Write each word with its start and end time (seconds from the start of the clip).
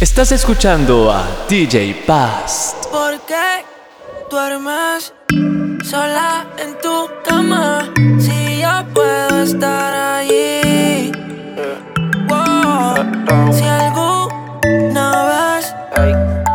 Estás 0.00 0.32
escuchando 0.32 1.10
a 1.10 1.24
DJ 1.48 2.02
Past. 2.04 2.86
¿Por 2.86 3.20
qué 3.20 3.64
duermes 4.28 5.14
sola 5.84 6.44
en 6.58 6.76
tu 6.78 7.08
cama? 7.24 7.88
Si 8.18 8.60
yo 8.60 8.84
puedo 8.92 9.42
estar 9.42 10.18
allí. 10.18 11.12
Si 13.52 13.64
alguna 13.64 15.10
vez 15.30 15.74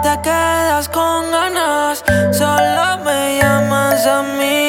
te 0.03 0.21
quedas 0.21 0.89
con 0.89 1.31
ganas, 1.31 2.03
solo 2.31 3.03
me 3.05 3.39
llamas 3.39 4.05
a 4.05 4.21
mí. 4.21 4.68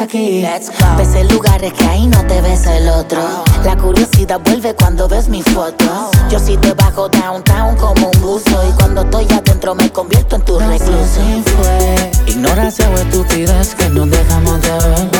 aquí. 0.00 0.40
Let's 0.40 0.68
go. 0.68 0.96
Ves 0.96 1.14
el 1.14 1.28
lugares 1.28 1.72
que 1.72 1.84
ahí 1.84 2.06
no 2.06 2.24
te 2.26 2.40
ves 2.40 2.66
el 2.66 2.88
otro. 2.88 3.20
La 3.64 3.76
curiosidad 3.76 4.40
vuelve 4.44 4.74
cuando 4.74 5.08
ves 5.08 5.28
mis 5.28 5.44
fotos. 5.44 6.10
Yo 6.30 6.38
sí 6.38 6.56
te 6.56 6.72
bajo 6.74 7.08
downtown 7.08 7.76
como 7.76 8.10
un 8.10 8.20
buzo. 8.20 8.68
Y 8.68 8.72
cuando 8.72 9.02
estoy 9.02 9.26
adentro 9.30 9.74
me 9.74 9.90
convierto 9.90 10.36
en 10.36 10.42
tu 10.42 10.58
no 10.58 10.68
recluso. 10.68 11.04
Sé 11.04 11.20
si 11.22 11.42
fue 11.42 12.10
ignorancia 12.26 12.88
o 12.90 12.94
estupidez 12.94 13.74
que 13.74 13.88
nos 13.90 14.10
dejamos 14.10 14.60
de 14.62 14.70
ver. 14.70 15.10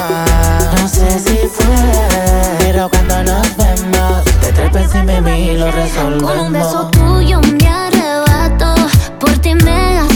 No 0.81 0.89
sé 0.89 1.19
si 1.19 1.37
fue, 1.49 1.67
pero 2.61 2.89
cuando 2.89 3.25
nos 3.25 3.57
vemos, 3.57 4.28
y 5.39 5.57
lo. 5.57 5.71
Con 6.21 6.39
un 6.39 6.53
beso 6.53 6.91
tuyo 6.91 7.41
me 7.41 7.69
arrebato. 7.69 8.75
Por 9.19 9.31
ti 9.39 9.55
me 9.55 10.08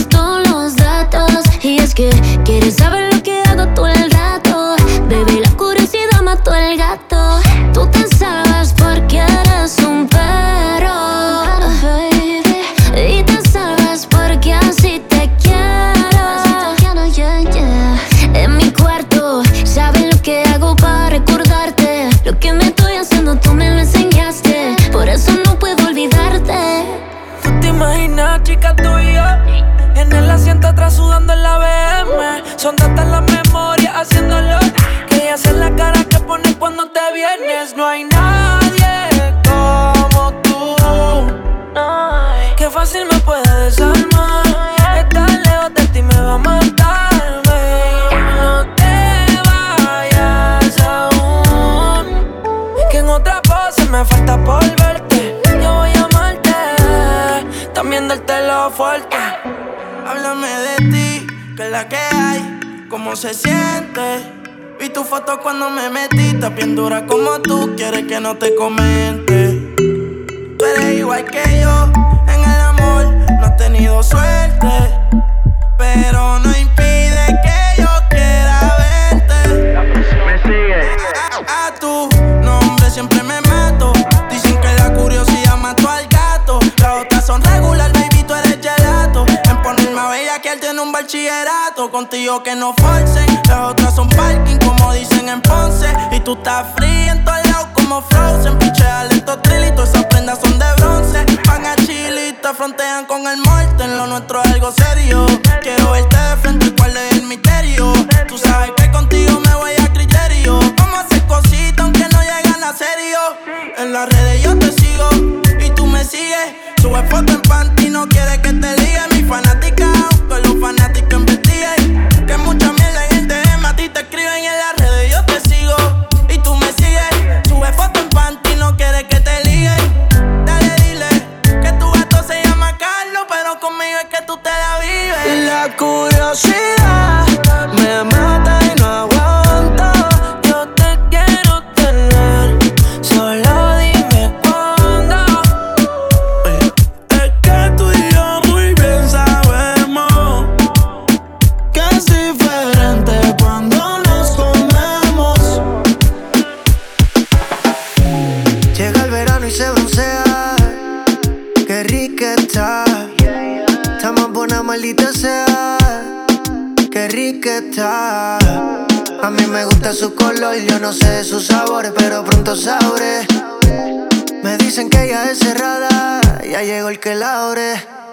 dura 66.75 67.05
como 67.05 67.41
tú, 67.41 67.73
quieres 67.75 68.05
que 68.07 68.19
no 68.19 68.35
te 68.37 68.55
comente. 68.55 69.22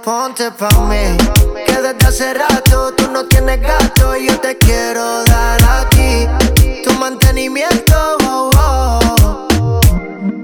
Ponte 0.04 0.50
pa' 0.52 0.70
mí, 0.88 1.16
que 1.66 1.74
desde 1.74 2.06
hace 2.06 2.32
rato 2.32 2.92
tú 2.96 3.10
no 3.10 3.26
tienes 3.26 3.60
gato 3.60 4.16
y 4.16 4.28
yo 4.28 4.40
te 4.40 4.56
quiero 4.56 5.24
dar 5.24 5.60
aquí 5.62 6.26
tu 6.82 6.92
mantenimiento. 6.94 8.16
Oh, 8.24 8.50
oh. 8.56 9.80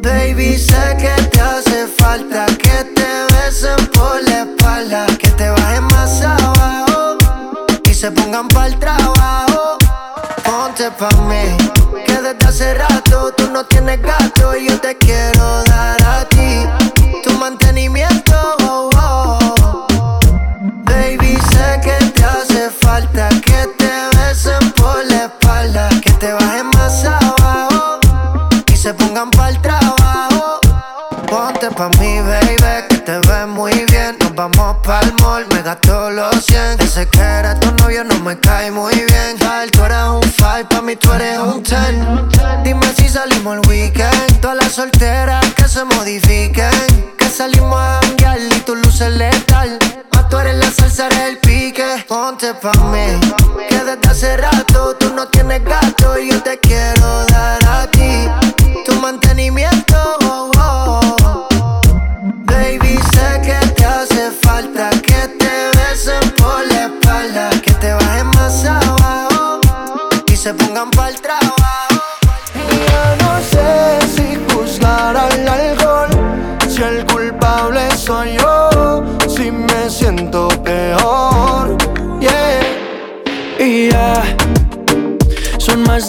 Baby, 0.03 0.59
sé 0.59 0.97
que 0.99 1.23
te 1.29 1.41
hace 1.41 1.87
falta 1.87 2.45
que 2.47 2.85
te 2.95 3.35
besen 3.35 3.87
por 3.95 4.23
la 4.25 4.43
espalda, 4.43 5.07
que 5.19 5.29
te 5.29 5.49
bajen 5.49 5.85
más 5.85 6.21
abajo 6.21 7.17
y 7.85 7.95
se 7.95 8.11
pongan 8.11 8.49
el 8.67 8.79
trabajo. 8.79 9.79
Ponte 10.45 10.91
pa' 10.91 11.17
mí, 11.29 11.57
que 12.05 12.13
desde 12.13 12.47
hace 12.47 12.75
rato 12.75 13.33
tú 13.33 13.51
no 13.51 13.65
tienes 13.65 14.03
gato 14.03 14.55
y 14.55 14.69
yo 14.69 14.79
te 14.81 14.99
quiero 14.99 15.26
que 45.57 45.69
se 45.69 45.85
modifiquen. 45.85 47.15
Que 47.17 47.31
salimos 47.31 47.79
a 47.79 47.99
janguear 48.03 48.39
y 48.39 48.61
tu 48.61 48.75
luces 48.75 49.11
letal. 49.11 49.79
Más 50.13 50.29
tú 50.29 50.37
eres 50.37 50.57
la 50.57 50.71
salsa, 50.71 51.07
eres 51.07 51.29
el 51.31 51.39
pique. 51.39 52.05
Ponte 52.07 52.53
pa' 52.53 52.75
mí, 52.93 53.19
que 53.71 53.79
desde 53.79 54.09
hace 54.11 54.37
rato 54.37 54.95
tú 54.97 55.06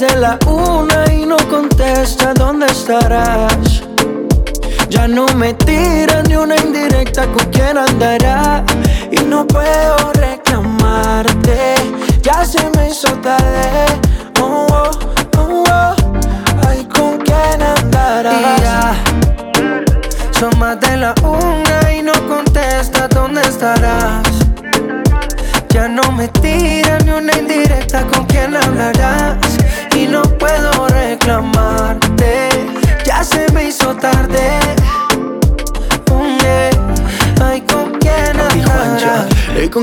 de 0.08 0.20
la 0.20 0.38
una 0.46 1.14
y 1.14 1.26
no 1.26 1.38
contesta 1.50 2.34
dónde 2.34 2.66
estarás. 2.68 3.84
Ya 4.90 5.08
no 5.08 5.26
me 5.36 5.54
tiran 5.54 6.24
ni 6.28 6.36
una 6.36 6.56
indirecta 6.56 7.26
con 7.28 7.46
quién 7.52 7.78
andará 7.78 8.64
y 9.12 9.18
no 9.24 9.46
puedo 9.48 10.12
reclamarte. 10.14 11.76
Ya 12.22 12.46
se 12.46 12.70
me 12.76 12.90
hizo 12.90 13.10
tarde. 13.20 13.86
Oh, 14.42 14.68
oh, 14.70 14.90
oh, 15.38 15.64
oh. 15.70 15.96
Ay, 16.68 16.86
con 16.86 17.18
quién 17.20 17.62
andarás. 17.62 18.62
Ya 18.62 18.96
son 20.32 20.58
más 20.60 20.80
de 20.80 20.98
la 20.98 21.14
una 21.24 21.94
y 21.94 22.02
no 22.02 22.14
contesta 22.28 23.08
dónde 23.08 23.42
estarás. 23.42 24.27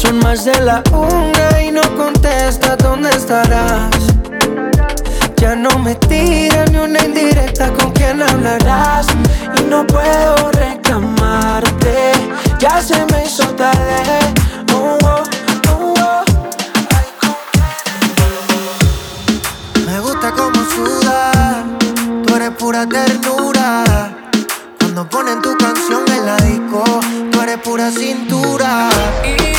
Son 0.00 0.20
más 0.20 0.44
de 0.44 0.54
la 0.60 0.80
una 0.92 1.60
y 1.60 1.72
no 1.72 1.82
contesta 1.96 2.76
dónde 2.76 3.10
estarás 3.10 3.90
Ya 5.36 5.56
no 5.56 5.76
me 5.80 5.96
tiran 5.96 6.70
ni 6.70 6.78
una 6.78 7.04
indirecta 7.04 7.72
con 7.72 7.90
quién 7.90 8.22
hablarás 8.22 9.08
Y 9.58 9.62
no 9.62 9.84
puedo 9.88 10.52
reclamarte 10.52 12.12
Ya 12.60 12.80
se 12.80 13.04
me 13.06 13.24
hizo 13.24 13.44
tarde 13.56 14.20
Oh, 14.72 14.98
oh, 15.02 15.22
oh, 15.68 15.94
oh. 15.98 16.24
Me 19.84 19.98
gusta 19.98 20.30
como 20.30 20.60
sudas, 20.70 21.64
tú 22.24 22.36
eres 22.36 22.50
pura 22.52 22.86
ternura. 22.86 24.12
Cuando 24.78 25.08
ponen 25.08 25.42
tu 25.42 25.56
canción 25.56 26.04
en 26.08 26.24
la 26.24 26.36
disco, 26.36 26.84
tú 27.32 27.40
eres 27.40 27.58
pura 27.58 27.90
cintura. 27.90 28.90
Y 29.24 29.57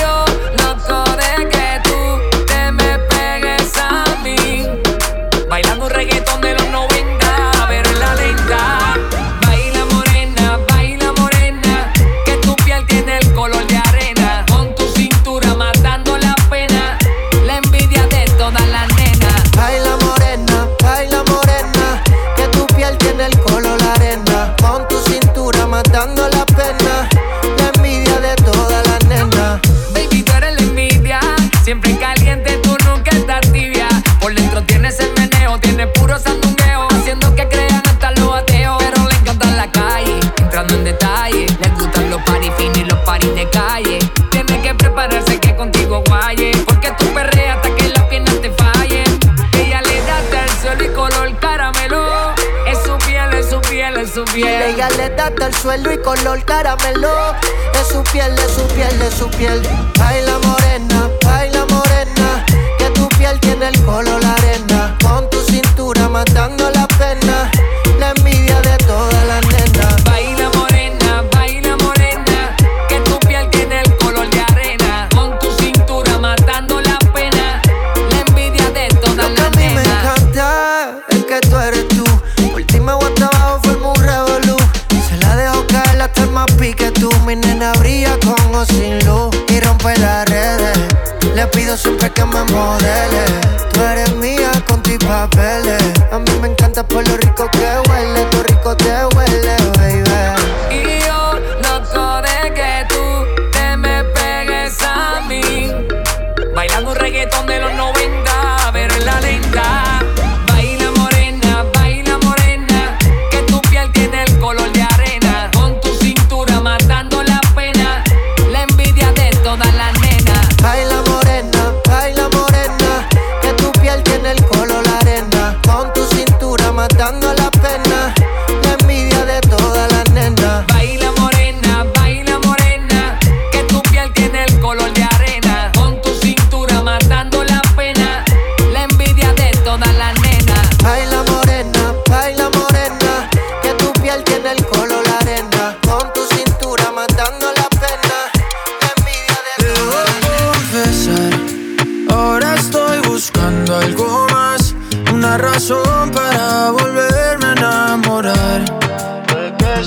color 56.15 56.43
caramelo. 56.43 57.35
Es 57.79 57.87
su 57.89 58.01
piel, 58.11 58.33
es 58.33 58.51
su 58.53 58.65
piel, 58.73 59.01
es 59.01 59.13
su 59.13 59.29
piel. 59.29 59.61
Baila 59.99 60.39
morena, 60.39 60.88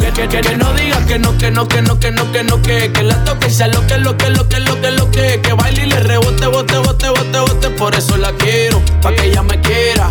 Que, 0.00 0.10
que, 0.10 0.28
que, 0.28 0.40
que 0.40 0.56
no 0.56 0.72
diga 0.74 1.06
que 1.06 1.18
no, 1.20 1.38
que 1.38 1.50
no, 1.52 1.68
que 1.68 1.80
no, 1.80 2.00
que 2.00 2.10
no, 2.10 2.32
que 2.32 2.42
no, 2.42 2.60
que 2.62 2.92
Que 2.92 3.02
la 3.04 3.22
toque 3.24 3.46
y 3.46 3.50
sea 3.50 3.68
lo 3.68 3.86
que, 3.86 3.96
lo 3.98 4.16
que, 4.16 4.28
lo 4.28 4.48
que, 4.48 4.58
lo 4.58 4.80
que, 4.80 4.90
lo 4.90 5.10
que 5.10 5.40
Que 5.40 5.52
baile 5.52 5.84
y 5.84 5.86
le 5.86 6.00
rebote, 6.00 6.46
bote, 6.46 6.78
bote, 6.78 7.08
bote, 7.08 7.38
bote 7.38 7.70
Por 7.70 7.94
eso 7.94 8.16
la 8.16 8.32
quiero, 8.32 8.82
pa' 9.00 9.14
que 9.14 9.26
ella 9.26 9.42
me 9.42 9.60
quiera 9.60 10.10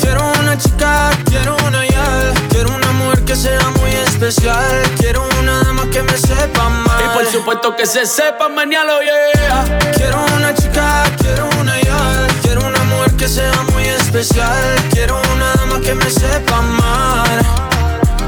Quiero 0.00 0.32
una 0.40 0.56
chica, 0.56 1.10
quiero 1.26 1.54
una 1.66 1.86
ya, 1.86 2.32
quiero 2.48 2.74
una 2.74 2.90
mujer 2.92 3.22
que 3.26 3.36
sea 3.36 3.60
muy 3.78 3.90
especial, 3.90 4.64
quiero 4.98 5.22
una 5.38 5.62
dama 5.64 5.84
que 5.90 6.02
me 6.02 6.16
sepa 6.16 6.64
amar. 6.64 7.02
Y 7.04 7.08
por 7.14 7.26
supuesto 7.26 7.76
que 7.76 7.84
se 7.84 8.06
sepa 8.06 8.48
mañana, 8.48 8.92
yeah 9.04 9.92
Quiero 9.94 10.24
una 10.34 10.54
chica, 10.54 11.04
quiero 11.18 11.46
una 11.60 11.78
ya, 11.82 12.26
quiero 12.40 12.66
una 12.66 12.82
mujer 12.84 13.12
que 13.16 13.28
sea 13.28 13.52
muy 13.70 13.84
especial, 13.84 14.74
quiero 14.90 15.20
una 15.34 15.52
dama 15.56 15.80
que 15.82 15.94
me 15.94 16.10
sepa 16.10 16.56
amar. 16.56 17.42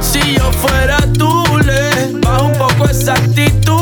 Si 0.03 0.35
yo 0.37 0.53
fuera 0.53 0.99
tú, 1.17 1.45
le 1.65 2.13
bajo 2.21 2.45
un 2.45 2.59
poco 2.59 2.91
esa 2.91 3.15
actitud 3.15 3.82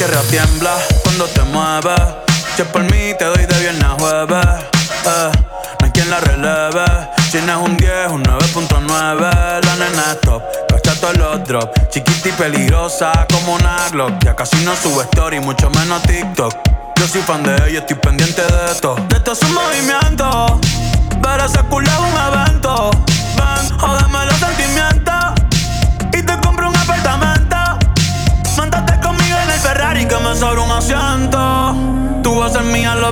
Tierra 0.00 0.22
tiembla 0.30 0.78
cuando 1.02 1.26
te 1.26 1.42
mueves. 1.42 2.00
Si 2.56 2.62
por 2.62 2.80
mí, 2.84 3.12
te 3.18 3.26
doy 3.26 3.44
de 3.44 3.58
viernes 3.58 3.84
a 3.84 3.96
jueves. 3.98 4.46
Eh, 5.04 5.30
no 5.78 5.84
hay 5.84 5.90
quien 5.90 6.08
la 6.08 6.20
releve. 6.20 6.86
Si 7.30 7.36
no 7.42 7.60
es 7.60 7.68
un 7.68 7.76
10, 7.76 8.08
un 8.08 8.22
9.9. 8.22 9.20
La 9.62 9.76
nena 9.76 10.12
es 10.12 10.20
top, 10.22 10.42
cacha 10.70 10.94
todos 10.98 11.18
los 11.18 11.44
drops. 11.44 11.90
Chiquita 11.90 12.30
y 12.30 12.32
peligrosa 12.32 13.26
como 13.30 13.56
una 13.56 13.90
Glock. 13.90 14.14
Ya 14.24 14.34
casi 14.34 14.56
no 14.64 14.74
sube 14.74 15.04
story, 15.04 15.38
mucho 15.38 15.68
menos 15.68 16.00
TikTok. 16.04 16.54
Yo 16.96 17.06
soy 17.06 17.20
fan 17.20 17.42
de 17.42 17.56
ella, 17.68 17.80
estoy 17.80 17.96
pendiente 17.96 18.40
de 18.40 18.72
esto. 18.72 18.96
De 19.06 19.16
esto 19.16 19.32
es 19.32 19.42
un 19.42 19.52
movimiento. 19.52 20.60
Ver 21.18 21.40
ese 21.44 21.60
culo 21.64 21.90
un 22.00 22.38
evento. 22.38 22.90
Ven, 23.36 23.78
jódeme 23.78 24.29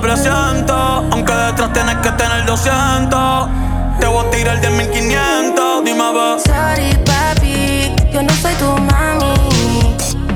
presiento. 0.01 0.73
Aunque 1.11 1.33
detrás 1.33 1.73
tienes 1.73 1.95
que 1.97 2.11
tener 2.11 2.45
200. 2.45 3.49
Te 3.99 4.07
voy 4.07 4.25
a 4.25 4.29
tirar 4.29 4.61
de 4.61 4.69
1500. 4.69 5.83
Dime, 5.83 6.03
a 6.03 6.11
ver. 6.11 6.39
Sorry, 6.39 6.95
papi, 7.05 7.93
yo 8.11 8.23
no 8.23 8.33
soy 8.35 8.53
tu 8.55 8.65
mami. 8.65 9.33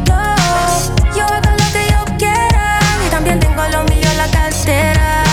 No, 0.07 0.35
yo 1.15 1.23
hago 1.25 1.51
lo 1.51 1.67
que 1.71 1.87
yo 1.91 2.17
quiera 2.17 2.79
y 3.05 3.09
también 3.09 3.39
tengo 3.39 3.63
lo 3.71 3.83
mío 3.83 4.07
en 4.11 4.17
la 4.17 4.27
cartera. 4.27 5.23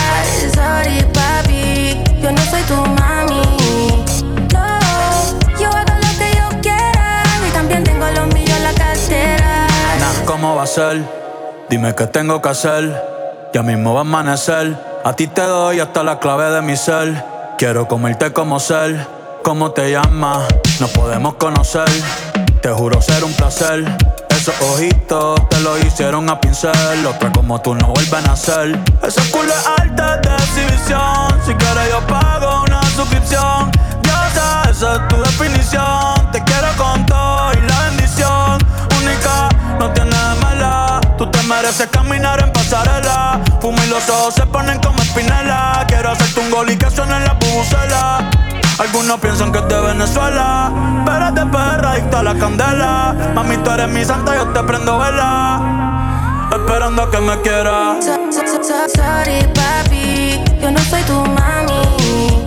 Sorry, 0.53 1.03
papi, 1.13 2.01
yo 2.21 2.31
no 2.31 2.41
soy 2.49 2.61
tu 2.63 2.75
mami. 2.75 3.41
No, 4.53 4.79
yo 5.59 5.69
hago 5.69 5.93
lo 5.93 6.11
que 6.17 6.31
yo 6.37 6.61
quiera 6.61 7.23
y 7.47 7.51
también 7.51 7.83
tengo 7.83 8.05
lo 8.07 8.27
mío 8.27 8.55
en 8.55 8.63
la 8.63 8.73
cartera. 8.73 9.67
Nah, 9.99 10.25
¿cómo 10.25 10.55
va 10.55 10.63
a 10.63 10.67
ser? 10.67 11.03
Dime 11.69 11.93
qué 11.95 12.07
tengo 12.07 12.41
que 12.41 12.49
hacer. 12.49 13.20
Ya 13.53 13.63
mismo 13.63 13.93
va 13.93 13.99
a 13.99 14.01
amanecer. 14.01 14.77
A 15.03 15.13
ti 15.13 15.27
te 15.27 15.41
doy 15.41 15.81
hasta 15.81 16.03
la 16.03 16.19
clave 16.19 16.49
de 16.51 16.61
mi 16.61 16.77
ser. 16.77 17.25
Quiero 17.57 17.85
comerte 17.85 18.31
como 18.31 18.61
ser. 18.61 19.05
¿Cómo 19.43 19.71
te 19.71 19.91
llamas? 19.91 20.47
Nos 20.79 20.89
podemos 20.91 21.35
conocer. 21.35 21.89
Te 22.61 22.69
juro 22.69 23.01
ser 23.01 23.25
un 23.25 23.33
placer. 23.33 23.83
Esos 24.29 24.55
ojitos 24.61 25.49
te 25.49 25.59
lo 25.59 25.77
hicieron 25.79 26.29
a 26.29 26.39
pincel. 26.39 27.05
Otra 27.05 27.29
como 27.33 27.59
tú 27.59 27.75
no 27.75 27.87
vuelven 27.87 28.25
a 28.29 28.37
ser. 28.37 28.79
Ese 29.03 29.21
culo 29.31 29.51
es 29.51 29.81
alta 29.81 30.17
de 30.17 30.33
exhibición. 30.33 31.41
Si 31.45 31.53
quieres, 31.53 31.89
yo 31.89 32.07
pago 32.07 32.63
una 32.63 32.81
suscripción. 32.95 33.69
Ya 34.03 34.63
esa 34.69 34.95
es 34.95 35.07
tu 35.09 35.17
definición. 35.17 36.20
Mereces 41.51 41.87
caminar 41.87 42.39
en 42.39 42.53
pasarela. 42.53 43.41
Fumo 43.59 43.77
y 43.83 43.87
los 43.87 44.09
ojos 44.09 44.35
se 44.35 44.45
ponen 44.45 44.79
como 44.79 45.01
espinela. 45.01 45.83
Quiero 45.85 46.11
hacerte 46.11 46.39
un 46.39 46.49
gol 46.49 46.69
y 46.69 46.77
que 46.77 46.89
suene 46.89 47.19
la 47.19 47.33
bubucela. 47.33 48.29
Algunos 48.79 49.19
piensan 49.19 49.51
que 49.51 49.59
es 49.59 49.67
de 49.67 49.81
Venezuela, 49.81 50.71
pero 51.05 51.27
es 51.27 51.35
de 51.35 51.45
perra 51.47 51.91
adicta 51.91 52.19
a 52.19 52.23
la 52.23 52.35
candela. 52.35 53.15
Mami, 53.35 53.57
tú 53.57 53.69
eres 53.69 53.89
mi 53.89 54.05
santa, 54.05 54.33
yo 54.33 54.47
te 54.47 54.63
prendo 54.63 54.97
vela. 54.97 56.47
Esperando 56.53 57.01
a 57.01 57.11
que 57.11 57.19
me 57.19 57.41
quieras. 57.41 58.05
Sorry, 58.95 59.45
papi, 59.53 60.41
yo 60.61 60.71
no 60.71 60.79
soy 60.79 61.03
tu 61.03 61.13
mami. 61.13 62.40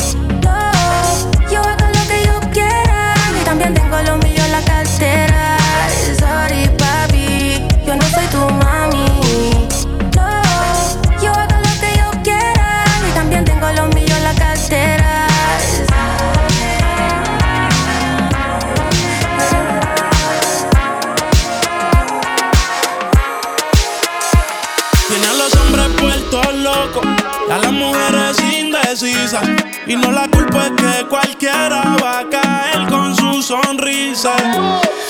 Y 29.87 29.97
no 29.97 30.13
la 30.13 30.29
culpa 30.29 30.67
es 30.67 30.71
que 30.71 31.07
cualquiera 31.09 31.97
va 32.01 32.21
a 32.21 32.29
caer 32.31 32.87
con 32.89 33.17
su 33.17 33.43
sonrisa. 33.43 34.37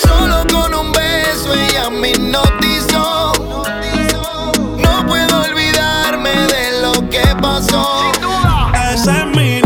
Solo 0.01 0.43
con 0.51 0.73
un 0.73 0.91
beso 0.91 1.53
ella 1.53 1.91
me 1.91 2.09
hipnotizó. 2.09 3.31
No 4.79 5.05
puedo 5.05 5.39
olvidarme 5.39 6.31
de 6.31 6.81
lo 6.81 6.93
que 7.11 7.21
pasó. 7.39 8.11
Esa 8.91 9.19
es 9.19 9.37
mi 9.37 9.61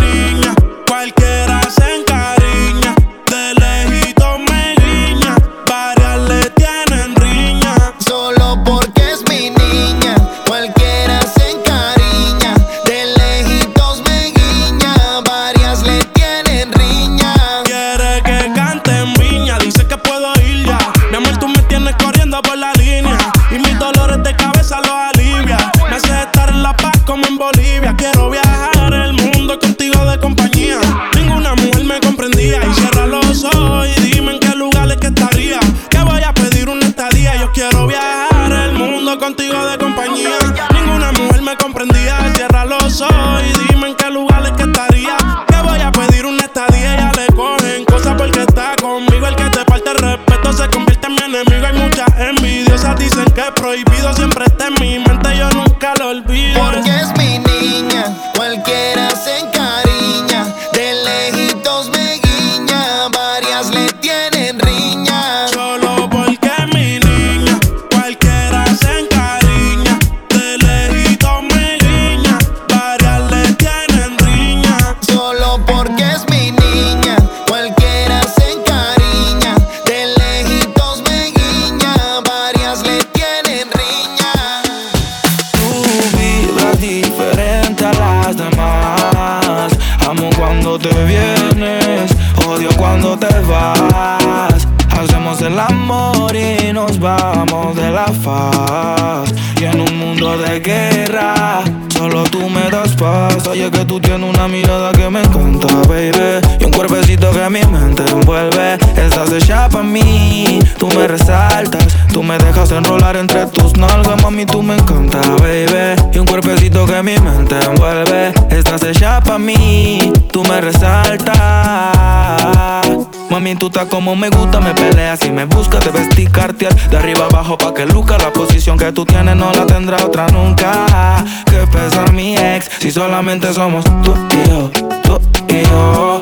me 124.15 124.29
gusta, 124.29 124.59
me 124.59 124.73
peleas 124.73 125.23
y 125.25 125.31
me 125.31 125.45
buscas, 125.45 125.81
te 125.81 125.91
vestí 125.91 126.25
cartier 126.27 126.73
de 126.89 126.97
arriba 126.97 127.25
abajo 127.25 127.57
pa' 127.57 127.73
que 127.73 127.85
luca 127.85 128.17
la 128.17 128.31
posición 128.31 128.77
que 128.77 128.91
tú 128.91 129.05
tienes 129.05 129.35
no 129.35 129.51
la 129.51 129.65
tendrá 129.65 129.97
otra 130.05 130.27
nunca. 130.27 131.23
Que 131.45 131.67
pesa 131.67 132.05
mi 132.11 132.35
ex. 132.37 132.69
Si 132.79 132.91
solamente 132.91 133.53
somos 133.53 133.83
tú 134.03 134.13
y 134.31 134.49
yo, 134.49 134.71
tú 135.03 135.19
y 135.47 135.63
yo, 135.63 136.21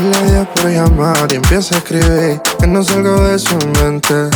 Le 0.00 0.30
dio 0.30 0.46
por 0.54 0.70
llamar 0.70 1.26
y 1.32 1.34
empieza 1.34 1.74
a 1.74 1.78
escribir 1.78 2.40
que 2.60 2.66
no 2.68 2.84
salgo 2.84 3.20
de 3.20 3.36
su 3.36 3.56
mente. 3.80 4.30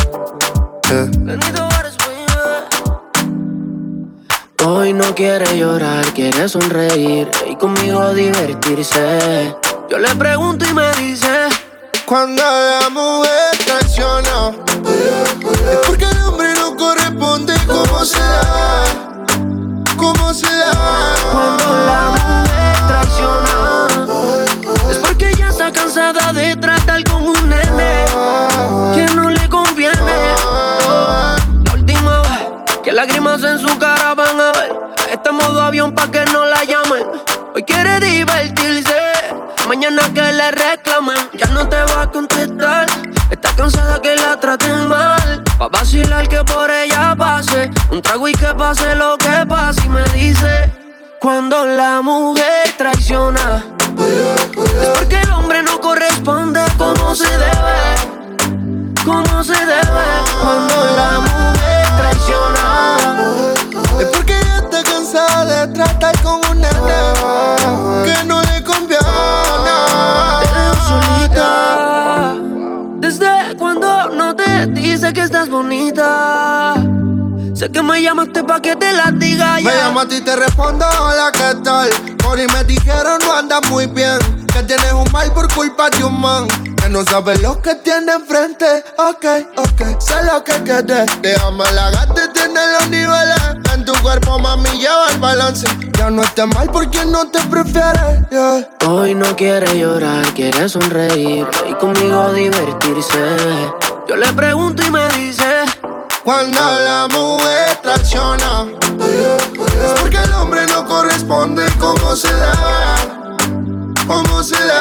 Hoy 4.65 4.91
no 4.91 5.15
quiere 5.15 5.57
llorar, 5.57 6.05
quiere 6.13 6.49
sonreír 6.49 7.31
y 7.49 7.55
conmigo 7.55 8.13
divertirse. 8.13 9.55
Yo 9.89 9.99
le 9.99 10.13
pregunto 10.15 10.65
y 10.69 10.73
me 10.73 10.91
dice: 10.95 11.47
Cuando 12.05 12.43
la 12.43 12.89
mujer 12.89 13.57
traiciona, 13.65 14.51
es 15.71 15.77
porque 15.87 16.05
el 16.05 16.21
hombre 16.23 16.53
no 16.55 16.75
corresponde 16.75 17.53
como 17.65 18.03
se 18.03 18.19
da. 18.19 18.83
Como 19.95 20.33
se 20.33 20.45
da. 20.45 21.15
Cuando 21.31 21.63
la 21.85 22.09
mujer 22.11 22.87
traiciona, 22.87 23.72
cansada 25.73 26.31
de 26.31 26.55
tratar 26.55 27.03
con 27.03 27.23
un 27.23 27.49
nene 27.49 28.05
que 28.95 29.05
no 29.15 29.29
le 29.29 29.49
conviene. 29.49 30.35
La 31.65 31.73
última 31.73 32.21
vez 32.21 32.79
que 32.83 32.91
lágrimas 32.91 33.43
en 33.43 33.59
su 33.59 33.77
cara 33.77 34.13
van 34.15 34.39
a 34.39 34.51
ver. 34.53 34.71
Este 35.11 35.31
modo 35.31 35.61
avión 35.61 35.93
pa' 35.93 36.09
que 36.09 36.23
no 36.25 36.45
la 36.45 36.63
llamen. 36.63 37.03
Hoy 37.53 37.63
quiere 37.63 37.99
divertirse. 37.99 39.11
Mañana 39.67 40.03
que 40.13 40.21
le 40.21 40.51
reclamen, 40.51 41.29
ya 41.33 41.47
no 41.47 41.67
te 41.67 41.81
va 41.83 42.03
a 42.03 42.11
contestar. 42.11 42.85
Está 43.29 43.49
cansada 43.55 44.01
que 44.01 44.15
la 44.15 44.39
traten 44.39 44.87
mal. 44.87 45.43
Pa' 45.57 45.69
vacilar 45.69 46.27
que 46.27 46.43
por 46.43 46.69
ella 46.69 47.15
pase. 47.17 47.69
Un 47.91 48.01
trago 48.01 48.27
y 48.27 48.33
que 48.33 48.53
pase 48.53 48.95
lo 48.95 49.17
que 49.17 49.45
pase. 49.47 49.81
Y 49.85 49.89
me 49.89 50.03
dice: 50.09 50.71
Cuando 51.23 51.65
la 51.65 52.01
mujer 52.01 52.75
traiciona, 52.77 53.63
es 54.81 54.89
porque 54.89 55.21
el 55.21 55.31
hombre 55.31 55.63
no 55.63 55.79
corresponde 55.79 56.59
como 56.77 57.15
se 57.15 57.29
debe. 57.37 58.93
Como 59.05 59.41
se 59.41 59.53
debe. 59.53 60.05
Cuando 60.41 60.75
la 60.97 61.21
mujer 61.21 61.87
traiciona, 61.95 62.97
es 64.01 64.07
porque 64.07 64.37
ella 64.37 64.57
está 64.57 64.83
cansada 64.83 65.45
de 65.45 65.73
tratar 65.73 66.21
con 66.23 66.41
un 66.51 66.59
nene 66.59 66.73
que 68.03 68.25
no 68.25 68.41
le 68.41 68.61
conviene. 68.61 69.05
te 70.41 70.59
dejo 70.59 70.75
solita. 70.89 72.35
Desde 72.97 73.55
cuando 73.57 74.09
no 74.09 74.35
te 74.35 74.67
dice 74.67 75.13
que 75.13 75.21
estás 75.21 75.47
bonita. 75.47 76.73
Sé 77.53 77.69
que 77.71 77.81
me 77.83 78.01
llamaste 78.01 78.43
pa' 78.43 78.59
que 78.61 78.75
te 78.75 78.91
la 78.93 79.11
diga 79.11 79.59
ya. 79.59 79.91
Me 79.91 80.05
ti 80.07 80.15
y 80.15 80.21
te 80.21 80.35
respondo, 80.35 80.85
hola, 80.99 81.31
¿qué 81.31 81.55
tal? 81.63 81.89
Por 82.17 82.39
ahí 82.39 82.47
me 82.47 82.63
dijeron 82.63 83.19
no 83.21 83.33
andas 83.33 83.61
muy 83.69 83.85
bien 83.85 84.17
Que 84.53 84.63
tienes 84.63 84.93
un 84.93 85.11
mal 85.11 85.31
por 85.33 85.53
culpa 85.53 85.89
de 85.89 86.05
un 86.05 86.21
man 86.21 86.47
Que 86.81 86.87
no 86.89 87.03
sabes 87.03 87.41
lo 87.41 87.61
que 87.61 87.75
tiene 87.75 88.13
enfrente 88.13 88.83
Ok, 88.97 89.25
ok, 89.57 89.99
sé 89.99 90.23
lo 90.23 90.43
que 90.43 90.53
quieres 90.63 91.05
Déjame 91.21 91.69
la 91.73 91.91
gata 91.91 92.25
y 92.25 92.33
tiene 92.33 92.59
los 92.79 92.89
niveles 92.89 93.41
En 93.73 93.83
tu 93.83 93.93
cuerpo, 94.01 94.39
mami, 94.39 94.69
lleva 94.79 95.09
el 95.11 95.19
balance 95.19 95.67
Ya 95.97 96.09
no 96.09 96.23
estés 96.23 96.47
mal 96.47 96.69
porque 96.71 97.05
no 97.05 97.27
te 97.29 97.41
prefieres 97.41 98.29
yeah. 98.31 98.69
Hoy 98.87 99.13
no 99.15 99.35
quiere 99.35 99.77
llorar, 99.77 100.25
quiere 100.33 100.67
sonreír 100.67 101.47
y 101.69 101.73
conmigo 101.75 102.33
divertirse. 102.33 103.17
Yo 104.07 104.17
le 104.17 104.27
pregunto 104.33 104.83
y 104.83 104.91
me 104.91 105.07
dice: 105.09 105.42
Cuando 106.23 106.57
la 106.57 107.09
mujer 107.11 107.75
traiciona 107.81 108.65
Es 109.83 109.99
porque 109.99 110.17
el 110.17 110.31
hombre 110.33 110.65
no 110.67 110.85
corresponde 110.85 111.65
como 111.77 112.15
se 112.15 112.33
debe 112.33 113.93
Como 114.07 114.41
se 114.41 114.55
debe 114.55 114.79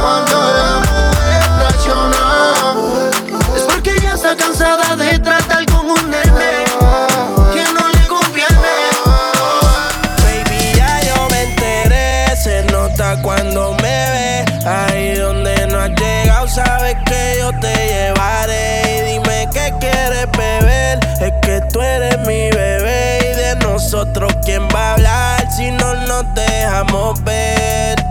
Cuando 0.00 0.36
la 0.36 0.80
mujer 0.80 1.42
traiciona 1.60 2.74
Es 3.56 3.62
porque 3.62 3.94
ella 3.94 4.14
está 4.14 4.36
cansada 4.36 4.96
de 4.96 5.20
tratar 5.20 5.41
tú 21.72 21.80
eres 21.80 22.18
mi 22.20 22.50
bebé. 22.50 23.18
Y 23.32 23.36
de 23.36 23.56
nosotros, 23.56 24.32
¿quién 24.44 24.66
va 24.74 24.90
a 24.90 24.92
hablar 24.94 25.50
si 25.50 25.70
no 25.70 25.94
nos 25.94 26.24
dejamos 26.34 27.22
ver? 27.24 28.02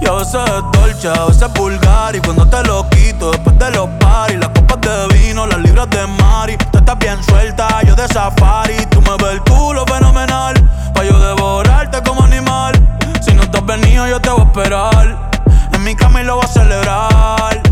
Y 0.00 0.06
a 0.06 0.12
veces 0.12 0.34
es 0.34 0.80
dolce, 0.80 1.08
a 1.08 1.26
veces 1.26 1.42
es 1.42 1.52
vulgar 1.52 2.16
Y 2.16 2.20
cuando 2.20 2.44
te 2.48 2.60
lo 2.64 2.88
quito 2.90 3.30
después 3.30 3.56
de 3.56 3.70
los 3.70 3.88
paris 4.00 4.36
Las 4.36 4.48
copas 4.48 4.80
de 4.80 5.14
vino, 5.16 5.46
las 5.46 5.60
libras 5.60 5.88
de 5.90 6.06
mari. 6.06 6.56
Tú 6.72 6.78
estás 6.78 6.98
bien 6.98 7.22
suelta, 7.22 7.80
yo 7.86 7.94
de 7.94 8.08
safari. 8.08 8.84
Tú 8.90 9.00
me 9.00 9.16
ves 9.16 9.34
el 9.34 9.40
culo 9.42 9.84
fenomenal 9.86 10.54
Pa' 10.92 11.04
yo 11.04 11.18
devorarte 11.18 12.02
como 12.02 12.24
animal. 12.24 12.72
Si 13.20 13.32
no 13.32 13.48
te 13.48 13.58
has 13.58 13.66
venido 13.66 14.08
yo 14.08 14.20
te 14.20 14.30
voy 14.30 14.40
a 14.40 14.44
esperar. 14.44 15.30
En 15.72 15.84
mi 15.84 15.94
cama 15.94 16.20
y 16.20 16.24
lo 16.24 16.36
voy 16.36 16.44
a 16.44 16.48
celebrar 16.48 17.71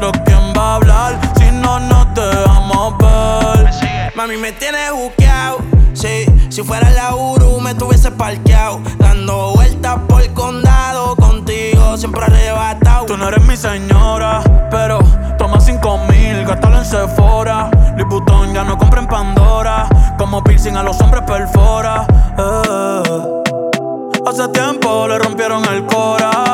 nosotros 0.00 0.22
quién 0.24 0.52
va 0.56 0.72
a 0.72 0.74
hablar 0.76 1.20
Si 1.36 1.50
no 1.50 1.78
nos 1.80 2.14
dejamos 2.14 2.96
ver 2.98 3.70
Mami, 4.14 4.36
me 4.36 4.52
tienes 4.52 4.92
buqueado. 4.92 5.58
Sí, 5.94 6.26
si 6.50 6.62
fuera 6.62 6.90
la 6.90 7.14
Uru, 7.14 7.58
me 7.60 7.74
tuviese 7.74 8.10
parqueado. 8.10 8.80
Dando 8.98 9.52
vueltas 9.54 9.98
por 10.08 10.20
el 10.20 10.30
condado. 10.34 11.16
Contigo 11.16 11.96
siempre 11.96 12.24
arrebatado. 12.24 13.06
Tú 13.06 13.16
no 13.16 13.28
eres 13.28 13.42
mi 13.44 13.56
señora, 13.56 14.42
pero 14.70 14.98
toma 15.38 15.58
cinco 15.60 15.98
mil, 16.08 16.44
gástalo 16.44 16.78
en 16.78 16.84
Sephora. 16.84 17.70
Vuitton 18.10 18.52
ya 18.52 18.64
no 18.64 18.76
compra 18.76 19.00
en 19.00 19.06
Pandora. 19.06 19.88
Como 20.18 20.42
piercing 20.44 20.76
a 20.76 20.82
los 20.82 21.00
hombres 21.00 21.22
perfora. 21.22 22.06
Eh. 22.36 23.40
Hace 24.26 24.48
tiempo 24.48 25.08
le 25.08 25.18
rompieron 25.18 25.64
el 25.64 25.86
cora. 25.86 26.49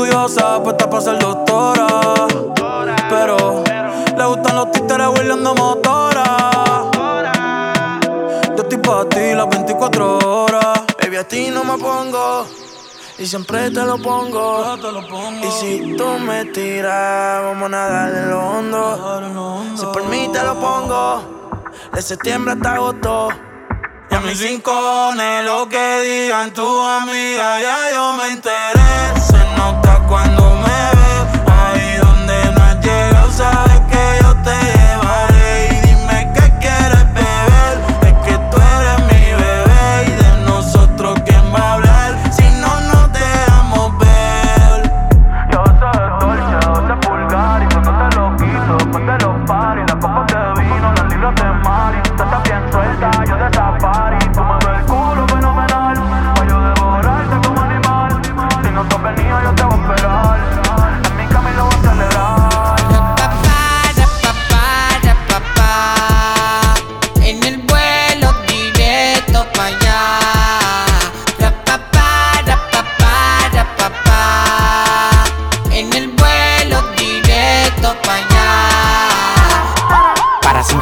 Estudiosa, 0.00 0.62
puesta 0.62 0.88
para 0.88 1.02
ser 1.02 1.18
doctora. 1.18 1.86
Pero 3.10 3.62
le 4.16 4.24
gustan 4.24 4.56
los 4.56 4.72
títeres 4.72 5.08
huirleando 5.08 5.54
motora. 5.54 6.88
Yo 8.56 8.62
estoy 8.62 8.78
pa' 8.78 9.04
ti 9.10 9.34
las 9.34 9.46
24 9.50 10.18
horas. 10.18 10.80
Baby, 11.02 11.16
a 11.16 11.28
ti 11.28 11.50
no 11.50 11.64
me 11.64 11.76
pongo. 11.76 12.46
Y 13.18 13.26
siempre 13.26 13.70
te 13.70 13.84
lo 13.84 13.98
pongo. 13.98 14.64
Y 15.42 15.50
si 15.50 15.96
tú 15.98 16.06
me 16.18 16.46
tiras, 16.46 17.42
vamos 17.42 17.66
a 17.66 17.68
nadar 17.68 18.14
en 18.14 18.30
lo 18.30 18.40
hondo. 18.40 19.62
Si 19.76 19.84
por 19.84 20.04
mí 20.06 20.30
te 20.32 20.42
lo 20.42 20.58
pongo. 20.58 21.60
De 21.92 22.00
septiembre 22.00 22.54
hasta 22.54 22.72
agosto. 22.72 23.28
Y 24.10 24.14
a 24.14 24.20
mis 24.20 24.40
rincones, 24.40 25.44
lo 25.44 25.68
que 25.68 26.00
digan 26.00 26.54
tu 26.54 26.66
amiga, 26.80 27.60
ya 27.60 27.92
yo 27.92 28.14
me 28.14 28.28
enteré. 28.28 29.49
Nota 29.82 29.98
cuando 30.06 30.56
me 30.56 30.99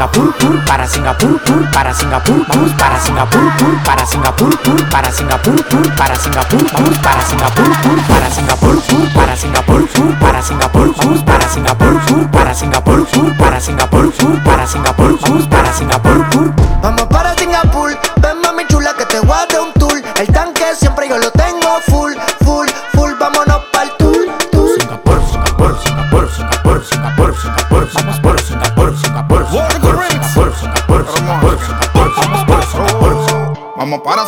Singapur, 0.09 0.64
para 0.64 0.87
Singapur, 0.88 1.71
para 1.71 1.92
Singapur, 1.92 2.47
vamos 2.49 2.73
para 2.73 2.99
Singapur, 2.99 3.44
para 3.85 4.07
Singapur, 4.07 4.59
para 4.90 5.12
Singapur, 5.12 5.94
para 5.97 6.16
Singapur, 6.16 6.66
vamos 6.73 6.99
para 6.99 7.23
Singapur, 7.23 7.77
para 7.77 8.31
Singapur, 8.31 8.83
para 9.14 9.37
Singapur, 9.37 10.18
para 10.18 10.42
Singapur, 10.42 10.94
vamos 10.97 11.23
para 11.23 11.49
Singapur, 11.49 12.31
para 12.31 12.55
Singapur, 12.55 13.37
para 13.37 13.61
Singapur, 13.61 14.42
para 14.42 14.66
Singapur, 14.66 15.49
para 15.49 15.73
Singapur. 15.73 16.55
Vamos 16.83 17.07
para 17.07 17.35
Singapur, 17.37 17.99
ven 18.23 18.40
mami 18.40 18.66
chula 18.66 18.94
que 18.97 19.05
te 19.05 19.21
voy 19.21 19.58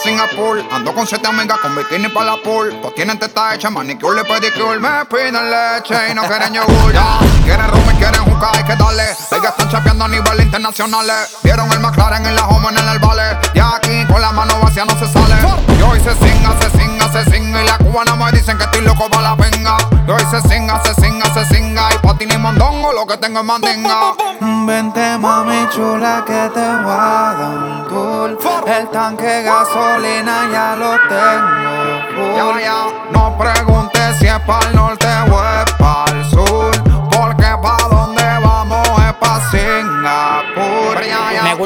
Singapur, 0.03 0.65
ando 0.73 0.95
con 0.95 1.07
siete 1.07 1.29
amigas 1.29 1.59
con 1.59 1.77
bikini 1.77 2.09
para 2.09 2.33
la 2.33 2.37
pool. 2.43 2.75
Pues 2.81 2.95
tienen 2.95 3.19
teta 3.19 3.55
hecha, 3.55 3.69
manicure 3.69 4.23
y 4.23 4.25
pedicure. 4.25 4.79
Me 4.81 5.05
piden 5.05 5.35
leche 5.51 5.95
y 6.11 6.15
no 6.15 6.23
quieren 6.23 6.55
yogur. 6.55 6.93
Ya, 6.93 7.19
quieren 7.45 7.69
rum 7.69 7.85
y 7.93 7.95
quieren 7.97 8.25
jugar, 8.25 8.57
hay 8.57 8.65
que 8.65 8.77
darle. 8.77 9.03
Ellas 9.03 9.51
están 9.51 9.69
chapeando 9.69 10.07
a 10.07 10.09
nivel 10.09 10.41
internacional. 10.41 11.07
Vieron 11.43 11.71
el 11.71 11.81
McLaren 11.81 12.25
en 12.25 12.35
la 12.35 12.47
home 12.47 12.69
en 12.71 12.89
el 12.89 12.99
vale. 12.99 13.37
Y 13.53 13.59
aquí 13.59 14.07
con 14.11 14.23
la 14.23 14.33
mano 14.33 14.59
vacía 14.63 14.87
no 14.87 14.99
se 14.99 15.07
sale. 15.13 15.35
Yo 15.79 15.95
hice 15.95 16.15
singa, 16.15 16.59
se 16.61 16.71
singa, 16.79 17.13
se 17.13 17.31
singa. 17.31 17.63
Y 17.63 17.67
la 17.67 17.77
cubana 17.77 18.17
me 18.17 18.33
dicen 18.33 18.57
que 18.57 18.65
estoy 18.65 18.81
loco 18.81 19.07
para 19.11 19.23
la 19.23 19.35
venga. 19.35 19.77
Yo 20.07 20.17
hice 20.17 20.41
singa, 20.49 20.83
se 20.83 20.95
singa, 20.95 21.27
se 21.35 21.45
singa. 21.55 21.89
Y 21.93 21.99
lo 23.01 23.07
que 23.07 23.17
tengo 23.17 23.41
es 23.41 23.47
mandinga. 23.47 24.15
Vente 24.67 25.17
mami 25.19 25.67
chula 25.71 26.23
que 26.27 26.51
te 26.53 26.67
voy 26.85 26.93
a 26.93 27.35
dar 27.39 27.57
un 27.57 27.89
tour 27.89 28.69
El 28.69 28.89
tanque 28.91 29.25
de 29.25 29.43
gasolina 29.43 30.49
ya 30.53 30.77
lo 30.77 30.91
tengo 31.09 31.71
full 32.15 32.61
no 33.13 33.39
preguntes 33.39 34.19
si 34.19 34.27
es 34.27 34.41
para 34.41 34.69
el 34.69 34.77
norte 34.77 35.07
o 35.31 35.43
es 35.43 35.73
para 35.79 36.19
el 36.19 36.25
sur. 36.31 36.70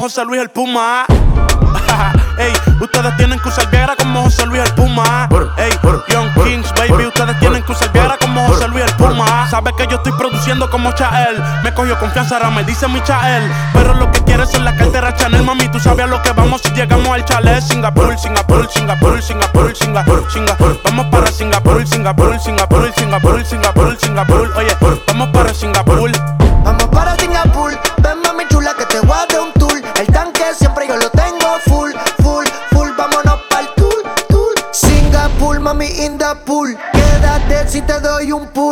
José 0.00 0.24
Luis 0.24 0.40
el 0.40 0.48
Puma. 0.48 1.04
Ey, 2.38 2.52
ustedes 2.80 3.16
tienen 3.18 3.38
que 3.38 3.50
usar 3.50 3.70
Viagra 3.70 3.94
como 3.96 4.22
José 4.22 4.46
Luis 4.46 4.62
el 4.62 4.72
Puma. 4.72 5.28
Ey, 5.58 5.70
Young 6.08 6.32
Kings, 6.42 6.72
baby, 6.72 7.04
ustedes 7.04 7.38
tienen 7.38 7.62
que 7.62 7.72
usar 7.72 7.92
Viagra 7.92 8.16
como 8.16 8.46
José 8.46 8.66
Luis 8.68 8.86
el 8.86 8.94
Puma. 8.94 9.46
Sabes 9.50 9.74
que 9.76 9.86
yo 9.88 9.96
estoy 9.96 10.12
produciendo 10.12 10.70
como 10.70 10.90
Chael. 10.92 11.36
Me 11.62 11.74
cogió 11.74 11.98
confianza, 11.98 12.36
ahora 12.36 12.48
me 12.48 12.64
dice 12.64 12.88
mi 12.88 13.02
Chael. 13.02 13.52
Pero 13.74 13.92
lo 13.92 14.10
que 14.10 14.24
quieres 14.24 14.54
es 14.54 14.62
la 14.62 14.74
cartera 14.74 15.14
Chanel, 15.14 15.42
mami. 15.42 15.68
Tú 15.68 15.78
sabes 15.78 16.06
a 16.06 16.08
lo 16.08 16.22
que 16.22 16.32
vamos 16.32 16.62
si 16.62 16.70
llegamos 16.70 17.08
al 17.08 17.22
chalet. 17.26 17.60
Singapur, 17.60 18.18
Singapur, 18.18 18.70
Singapur, 18.72 19.22
Singapur, 19.22 19.76
Singapur, 19.76 20.32
Singapur. 20.32 20.80
Vamos 20.82 21.06
para 21.10 21.30
Singapur, 21.30 21.86
Singapur, 21.86 22.40
Singapur, 22.40 22.90
Singapur, 22.94 23.44
Singapur, 23.44 23.98
Singapur. 24.00 24.52
Oye, 24.56 24.74
vamos 25.06 25.28
para 25.28 25.52
Singapur. 25.52 26.10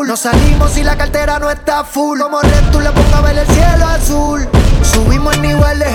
Nos 0.09 0.21
salimos 0.21 0.73
si 0.73 0.83
la 0.83 0.97
cartera 0.97 1.39
no 1.39 1.51
está 1.51 1.85
full. 1.85 2.19
Como 2.19 2.41
red 2.41 2.71
tú 2.73 2.81
le 2.81 2.91
pongo 2.93 3.15
a 3.15 3.21
ver 3.21 3.37
el 3.37 3.47
cielo 3.47 3.87
azul. 3.87 4.49
Subimos 4.83 5.35
en 5.35 5.43
niveles, 5.43 5.93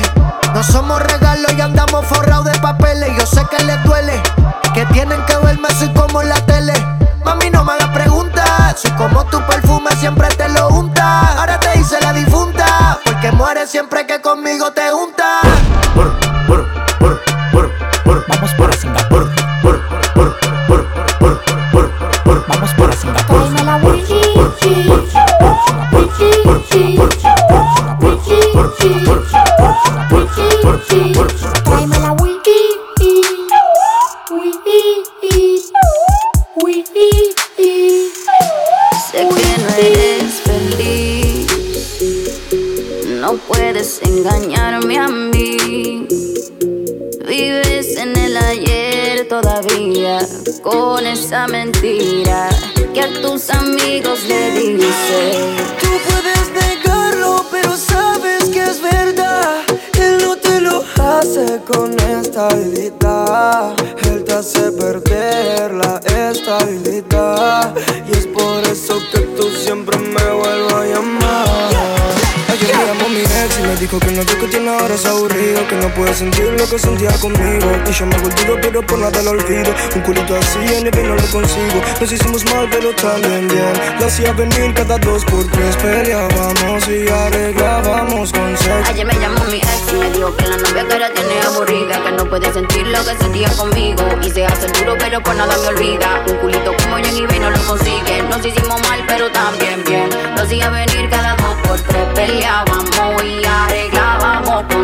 no 0.53 0.61
somos 0.61 1.01
regalos 1.01 1.51
y 1.57 1.61
andamos 1.61 2.05
forrados 2.05 2.45
de 2.45 2.59
papeles. 2.59 3.09
Yo 3.17 3.25
sé 3.25 3.41
que 3.49 3.63
les 3.63 3.83
duele, 3.83 4.21
que 4.75 4.85
tienen 4.93 5.19
que 5.25 5.35
verme 5.37 5.67
así 5.67 5.91
como 5.93 6.21
en 6.21 6.29
la 6.29 6.35
tele. 6.45 6.73
Mami, 7.25 7.49
no 7.49 7.63
me 7.63 7.71
hagas 7.71 7.89
preguntas. 7.89 8.79
Soy 8.79 8.91
como 8.91 9.25
tu 9.25 9.41
perfume, 9.47 9.89
siempre 9.95 10.27
te 10.27 10.47
lo 10.47 10.67
untas. 10.67 11.35
Ahora 11.35 11.59
te 11.59 11.79
hice 11.79 11.99
la 11.99 12.13
difunta, 12.13 12.99
porque 13.03 13.31
mueres 13.31 13.71
siempre 13.71 14.05
que 14.05 14.21
conmigo 14.21 14.71
te 14.73 14.91
juntas. 14.91 15.41
Por 28.93 29.32
mal 82.53 82.67
pero 82.69 82.93
también 82.95 83.47
bien 83.47 83.73
hacía 84.03 84.33
venir 84.33 84.73
cada 84.73 84.97
dos 84.99 85.23
por 85.25 85.45
tres 85.51 85.75
Peleábamos 85.77 86.87
y 86.87 87.07
arreglábamos 87.07 88.31
con 88.31 88.57
sexo 88.57 88.91
Ayer 88.91 89.05
me 89.05 89.13
llamó 89.15 89.43
mi 89.45 89.57
ex 89.57 89.83
y 89.91 89.95
me 89.95 90.09
dijo 90.11 90.35
que 90.35 90.47
la 90.47 90.57
novia 90.57 90.87
que 90.87 90.93
ahora 90.93 91.09
tiene 91.13 91.41
aburrida 91.41 92.03
Que 92.03 92.11
no 92.11 92.25
puede 92.29 92.53
sentir 92.53 92.87
lo 92.87 92.99
que 93.05 93.15
sentía 93.17 93.49
conmigo. 93.49 94.03
Y 94.21 94.29
se 94.29 94.45
hace 94.45 94.67
duro 94.67 94.95
pero 94.99 95.21
por 95.21 95.35
nada 95.35 95.55
me 95.57 95.67
olvida. 95.67 96.23
Un 96.27 96.37
culito 96.37 96.73
como 96.77 96.97
Jenny 96.97 97.25
B 97.25 97.39
no 97.39 97.49
lo 97.49 97.59
consigue. 97.63 98.23
Nos 98.29 98.45
hicimos 98.45 98.81
mal 98.89 99.03
pero 99.07 99.31
también 99.31 99.83
bien. 99.85 100.09
Lo 100.35 100.43
hacía 100.43 100.69
venir 100.69 101.09
cada 101.09 101.35
dos 101.35 101.55
por 101.67 101.79
tres 101.81 102.07
Peleábamos 102.13 103.23
y 103.23 103.45
arreglábamos 103.45 104.63
con 104.73 104.83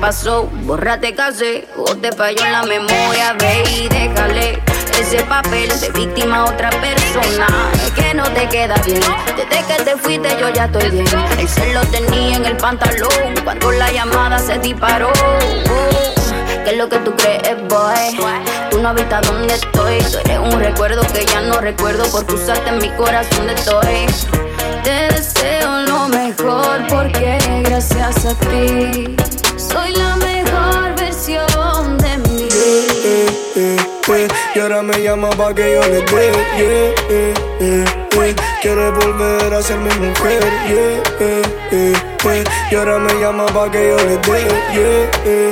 pasó. 0.00 0.48
Bórrate 0.64 1.14
casi, 1.14 1.64
o 1.76 1.96
te 1.96 2.12
falló 2.12 2.44
en 2.44 2.52
la 2.52 2.62
memoria, 2.62 3.32
ve 3.38 3.62
y 3.76 3.88
déjale 3.88 4.65
ese 5.00 5.22
papel 5.24 5.68
de 5.80 5.90
víctima 5.90 6.38
a 6.38 6.44
otra 6.44 6.70
persona. 6.70 7.46
Es 7.84 7.92
que 7.92 8.14
no 8.14 8.24
te 8.32 8.48
queda 8.48 8.74
bien. 8.84 9.00
Desde 9.36 9.64
que 9.66 9.82
te 9.84 9.96
fuiste 9.96 10.28
yo 10.40 10.48
ya 10.50 10.64
estoy 10.66 10.90
bien. 10.90 11.06
El 11.38 11.48
cel 11.48 11.74
lo 11.74 11.80
tenía 11.86 12.36
en 12.36 12.44
el 12.44 12.56
pantalón 12.56 13.10
cuando 13.44 13.72
la 13.72 13.90
llamada 13.92 14.38
se 14.38 14.58
disparó. 14.58 15.10
¿Qué 16.64 16.70
es 16.70 16.76
lo 16.76 16.88
que 16.88 16.98
tú 16.98 17.14
crees, 17.14 17.56
boy? 17.68 18.18
Tú 18.70 18.80
no 18.80 18.88
habitas 18.88 19.26
donde 19.26 19.54
estoy. 19.54 19.98
Tú 19.98 20.18
eres 20.18 20.38
un 20.38 20.60
recuerdo 20.60 21.02
que 21.12 21.24
ya 21.24 21.40
no 21.42 21.60
recuerdo 21.60 22.04
porque 22.10 22.34
usaste 22.34 22.68
en 22.68 22.78
mi 22.78 22.90
corazón 22.90 23.46
de 23.46 23.54
estoy. 23.54 24.06
Te 24.82 25.14
deseo 25.14 25.82
lo 25.82 26.08
mejor 26.08 26.86
porque 26.88 27.38
gracias 27.64 28.24
a 28.24 28.34
ti 28.34 29.16
soy 29.56 29.92
la 29.96 30.16
mejor 30.16 30.94
versión 30.96 31.98
de 31.98 32.18
mí. 32.28 33.95
Y 34.54 34.58
ahora 34.60 34.82
me 34.82 35.02
llama 35.02 35.30
pa' 35.30 35.52
que 35.52 35.74
yo 35.74 35.80
le 35.82 36.00
dé, 36.02 36.32
Quiere 38.62 38.90
volver 38.90 39.52
a 39.52 39.62
ser 39.62 39.78
mi 39.78 39.92
mujer, 39.94 40.44
Y 42.70 42.74
ahora 42.74 42.98
me 42.98 43.12
llama 43.20 43.46
pa' 43.46 43.70
que 43.70 43.88
yo 43.88 43.96
le 43.96 44.16
dé, 44.18 45.50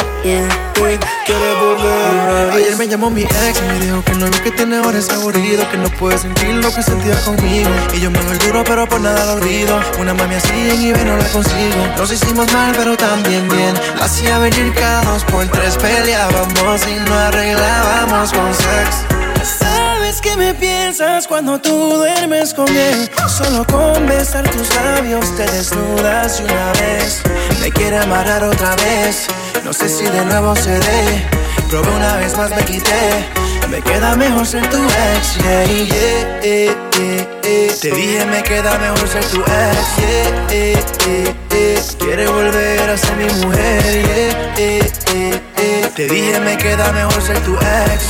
Volver. 1.32 2.50
Ayer 2.52 2.76
me 2.76 2.86
llamó 2.86 3.08
mi 3.08 3.22
ex 3.22 3.58
y 3.58 3.72
me 3.72 3.80
dijo 3.80 4.04
que 4.04 4.12
no 4.12 4.26
lo 4.26 4.42
que 4.42 4.50
tiene 4.50 4.76
ahora 4.76 4.98
es 4.98 5.08
aburrido, 5.08 5.66
que 5.70 5.78
no 5.78 5.88
puede 5.88 6.18
sentir 6.18 6.54
lo 6.56 6.70
que 6.74 6.82
sentía 6.82 7.18
conmigo. 7.20 7.70
Y 7.94 8.00
yo 8.00 8.10
me 8.10 8.18
doy 8.24 8.36
duro, 8.38 8.62
pero 8.64 8.86
por 8.86 9.00
nada 9.00 9.24
lo 9.24 9.32
olvido. 9.40 9.80
Una 9.98 10.12
mami 10.12 10.34
así 10.34 10.52
en 10.52 10.84
eBay 10.84 11.04
no 11.04 11.16
la 11.16 11.26
consigo. 11.28 11.86
Nos 11.96 12.12
hicimos 12.12 12.52
mal, 12.52 12.74
pero 12.76 12.94
también 12.96 13.48
bien. 13.48 13.74
La 13.98 14.04
hacía 14.04 14.38
venir 14.38 14.74
cada 14.74 15.02
dos 15.02 15.24
por 15.24 15.46
tres, 15.46 15.78
peleábamos 15.78 16.86
y 16.86 17.00
no 17.08 17.14
arreglábamos 17.14 18.32
con 18.32 18.52
sex. 18.52 19.06
Sabes 19.42 20.20
que 20.20 20.36
me 20.36 20.54
piensas 20.54 21.26
cuando 21.26 21.58
tú 21.58 21.70
duermes 21.70 22.52
con 22.52 22.68
él. 22.68 23.10
Solo 23.28 23.64
con 23.66 24.06
besar 24.06 24.46
tus 24.50 24.74
labios 24.74 25.34
te 25.36 25.44
desnudas 25.46 26.40
y 26.40 26.44
una 26.44 26.72
vez 26.72 27.22
me 27.60 27.70
quiere 27.70 27.98
amarrar 27.98 28.44
otra 28.44 28.76
vez. 28.76 29.26
No 29.64 29.72
sé 29.72 29.88
si 29.88 30.04
de 30.04 30.24
nuevo 30.24 30.54
se 30.56 30.78
dé. 30.78 31.26
Probé 31.70 31.88
una 31.90 32.16
vez 32.16 32.36
más, 32.36 32.50
me 32.50 32.64
quité. 32.64 33.44
Me 33.70 33.80
queda 33.82 34.14
mejor 34.14 34.46
ser 34.46 34.68
tu 34.70 34.76
ex, 34.76 35.36
yeah, 35.42 35.64
yeah, 35.64 36.40
yeah, 36.42 36.74
Te 37.80 37.90
dije 37.90 38.24
me 38.26 38.42
queda 38.42 38.78
mejor 38.78 39.08
ser 39.08 39.24
tu 39.24 39.40
ex, 39.40 39.78
Quiere 41.98 42.26
volver 42.28 42.90
a 42.90 42.96
ser 42.96 43.16
mi 43.16 43.24
mujer, 43.44 44.54
Te 45.96 46.06
dije 46.06 46.40
me 46.40 46.56
queda 46.56 46.92
mejor 46.92 47.22
ser 47.22 47.40
tu 47.40 47.56
ex, 47.56 48.02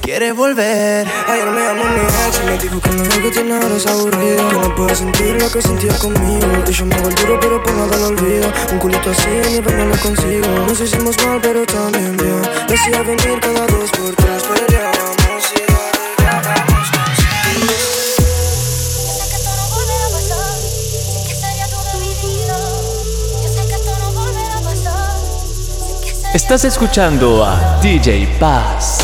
quiere 0.00 0.32
volver. 0.32 1.06
Ayer 1.28 1.46
me 1.50 1.60
llamó 1.60 1.84
mi 1.84 2.00
ex 2.00 2.40
y 2.42 2.46
me 2.46 2.58
dijo 2.58 2.80
que 2.80 2.90
lo 2.92 3.22
que 3.22 3.30
tiene 3.30 3.54
ahora 3.54 3.76
es 3.76 3.86
aburrido. 3.86 4.48
Que 4.48 4.56
no 4.56 4.74
puede 4.74 4.94
sentir 4.94 5.36
lo 5.40 5.50
que 5.50 5.62
sentía 5.62 5.92
conmigo. 5.98 6.46
Y 6.66 6.72
yo 6.72 6.86
me 6.86 6.94
hago 6.94 7.08
el 7.08 7.14
duro, 7.14 7.40
pero 7.40 7.62
por 7.62 7.72
nada 7.74 7.96
lo 7.96 8.06
olvido. 8.08 8.52
Un 8.72 8.78
culito 8.78 9.10
así 9.10 9.28
ni 9.50 9.60
no 9.60 9.84
lo 9.86 9.96
consigo. 9.98 10.46
Nos 10.66 10.80
hicimos 10.80 11.16
mal, 11.24 11.40
pero 11.42 11.64
también 11.66 12.16
bien. 12.16 12.42
Decía 12.68 13.02
venir 13.02 13.40
cada 13.40 13.66
dos 13.66 13.90
por 13.90 14.14
tres, 14.14 14.42
peleábamos 14.44 15.52
y 15.56 15.62
arreglábamos 16.26 16.88
Estás 26.34 26.64
escuchando 26.64 27.44
a 27.44 27.78
DJ 27.80 28.26
Paz. 28.40 29.03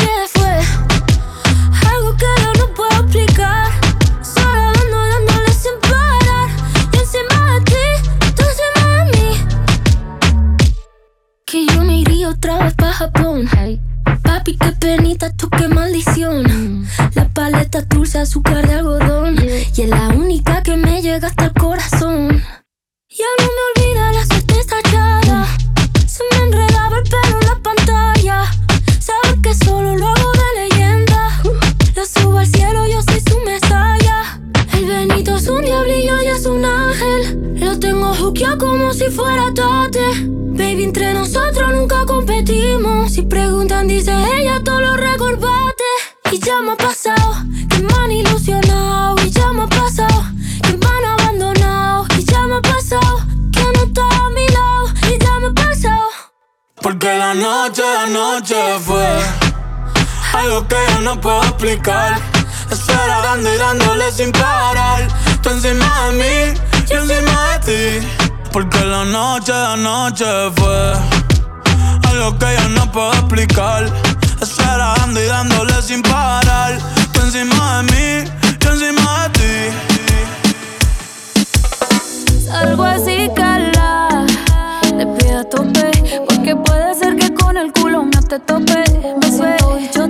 otra 12.41 12.57
vez 12.63 12.73
Japón. 12.97 13.47
Papi, 14.23 14.57
qué 14.57 14.71
penita, 14.71 15.31
tú 15.31 15.47
qué 15.49 15.67
maldición. 15.67 16.87
La 17.13 17.29
paleta 17.29 17.81
dulce, 17.81 18.17
azúcar 18.17 18.67
de 18.67 18.73
algodón. 18.73 19.35
Y 19.75 19.81
es 19.81 19.87
la 19.87 20.07
única 20.09 20.63
que 20.63 20.75
me 20.75 21.03
llega 21.03 21.27
hasta 21.27 21.45
el 21.45 21.53
corazón. 21.53 22.43
Ya 23.09 23.25
no 23.39 23.45
me 23.45 23.83
olvida 23.83 24.11
la 24.13 24.25
suerte 24.25 24.59
estallada. 24.59 25.47
Se 26.07 26.23
me 26.31 26.45
enredaba 26.45 26.97
el 26.97 27.03
pelo 27.03 27.39
en 27.41 27.47
la 27.47 27.59
pantalla. 27.61 28.43
Sabes 28.99 29.37
que 29.43 29.53
solo 29.65 29.95
lo 29.95 30.20
Juqueado 38.21 38.59
como 38.59 38.93
si 38.93 39.09
fuera 39.09 39.51
tate. 39.51 39.99
Baby, 40.27 40.83
entre 40.83 41.11
nosotros 41.15 41.71
nunca 41.71 42.05
competimos. 42.05 43.11
Si 43.11 43.23
preguntan, 43.23 43.87
dice 43.87 44.13
ella, 44.37 44.61
todo 44.63 44.79
lo 44.79 44.95
recorbate. 44.95 45.83
Y 46.31 46.37
ya 46.37 46.59
me 46.59 46.73
ha 46.73 46.77
pasado 46.77 47.33
que 47.67 47.79
me 47.79 47.91
han 47.95 48.11
ilusionado. 48.11 49.15
Y 49.25 49.31
ya 49.31 49.51
me 49.53 49.63
ha 49.63 49.67
pasado 49.67 50.23
que 50.61 50.77
me 50.77 50.85
han 50.85 51.19
abandonado. 51.19 52.05
Y 52.15 52.23
ya 52.23 52.43
me 52.43 52.57
ha 52.57 52.61
pasado 52.61 53.25
que 53.51 53.63
no 53.63 53.83
está 53.85 54.03
a 54.03 54.29
mi 54.29 54.47
lado. 54.49 54.85
Y 55.11 55.17
ya 55.17 55.39
me 55.39 55.47
ha 55.47 55.53
pasado. 55.53 56.09
Porque 56.79 57.07
la 57.17 57.33
noche, 57.33 57.81
la 57.81 58.05
noche 58.05 58.55
fue 58.81 59.19
algo 60.33 60.67
que 60.67 60.75
yo 60.93 61.01
no 61.01 61.19
puedo 61.19 61.41
explicar. 61.41 62.21
Esperando 62.69 63.51
y 63.51 63.57
dándole 63.57 64.11
sin 64.11 64.31
parar. 64.31 65.07
Tú 65.41 65.49
encima 65.49 65.87
de 66.05 66.13
mí, 66.13 66.61
noche 66.91 67.13
encima 67.13 67.59
de 67.59 67.99
ti. 67.99 68.07
Porque 68.51 68.83
la 68.83 69.05
noche 69.05 69.53
de 69.53 69.65
anoche 69.65 70.25
fue 70.55 70.93
algo 72.09 72.37
que 72.37 72.45
yo 72.57 72.69
no 72.69 72.91
puedo 72.91 73.13
explicar. 73.13 73.85
Eso 74.41 74.61
era 74.61 74.93
ando 74.95 75.21
y 75.21 75.25
dándole 75.25 75.81
sin 75.81 76.01
parar. 76.01 76.77
Tú 77.13 77.21
encima 77.21 77.77
de 77.77 77.83
mí, 77.91 78.31
yo 78.59 78.71
encima 78.71 79.29
de 79.29 79.29
ti. 79.39 79.53
Salgo 82.45 82.83
así, 82.83 83.29
cala. 83.35 84.25
Le 84.97 85.05
pido 85.05 85.39
a 85.39 85.43
tope. 85.43 85.91
Porque 86.27 86.55
puede 86.55 86.95
ser 86.95 87.15
que 87.15 87.33
con 87.33 87.57
el 87.57 87.71
culo 87.71 88.03
no 88.03 88.21
te 88.23 88.39
tope. 88.39 88.83
Me 89.21 89.31
suelto 89.31 90.09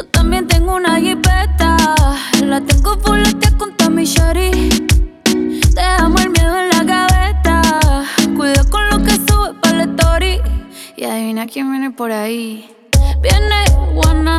Yo 0.00 0.06
también 0.06 0.46
tengo 0.46 0.76
una 0.76 0.98
jipeta. 0.98 1.76
La 2.42 2.58
tengo 2.62 2.98
fuletea 3.00 3.50
con 3.58 3.76
Tommy 3.76 4.06
Shari. 4.06 4.70
Te 5.74 5.80
amo 5.82 6.18
el 6.20 6.30
miedo 6.30 6.58
en 6.58 6.70
la 6.70 6.84
gaveta. 6.84 7.60
Cuida 8.34 8.64
con 8.70 8.88
lo 8.88 9.04
que 9.04 9.10
sube 9.10 9.52
para 9.60 9.76
la 9.76 9.84
story. 9.84 10.40
Y 10.96 11.04
adivina 11.04 11.46
quién 11.46 11.70
viene 11.70 11.90
por 11.90 12.12
ahí. 12.12 12.66
Viene 13.20 13.64
Juana 13.94 14.38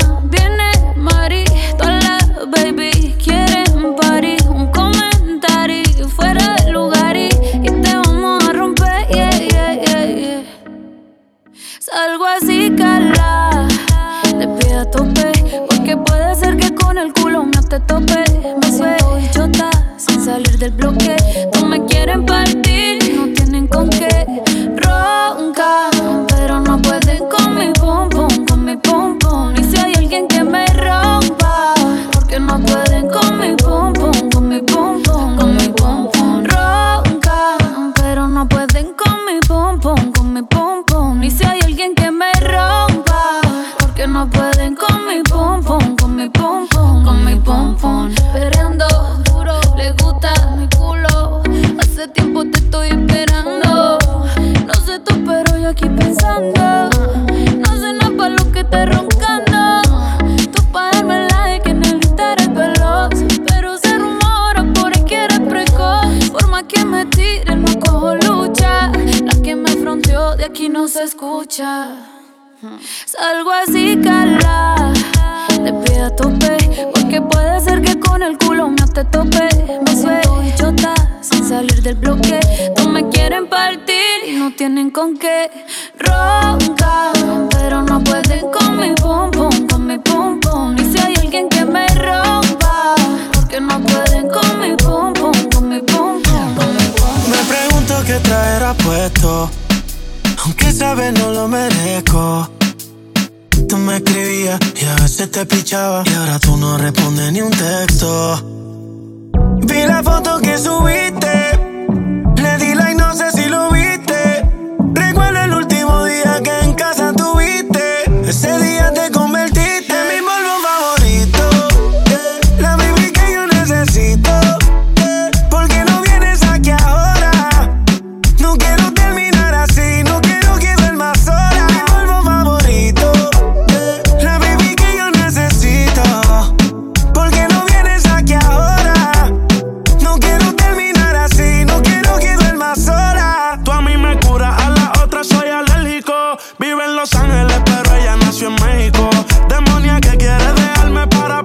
Los 146.95 147.13
Ángeles, 147.15 147.61
pero 147.65 147.95
ella 147.95 148.15
nació 148.17 148.47
en 148.47 148.55
México. 148.55 149.09
Demonia 149.47 149.99
que 149.99 150.17
quiere 150.17 150.53
dejarme 150.53 151.07
para 151.07 151.43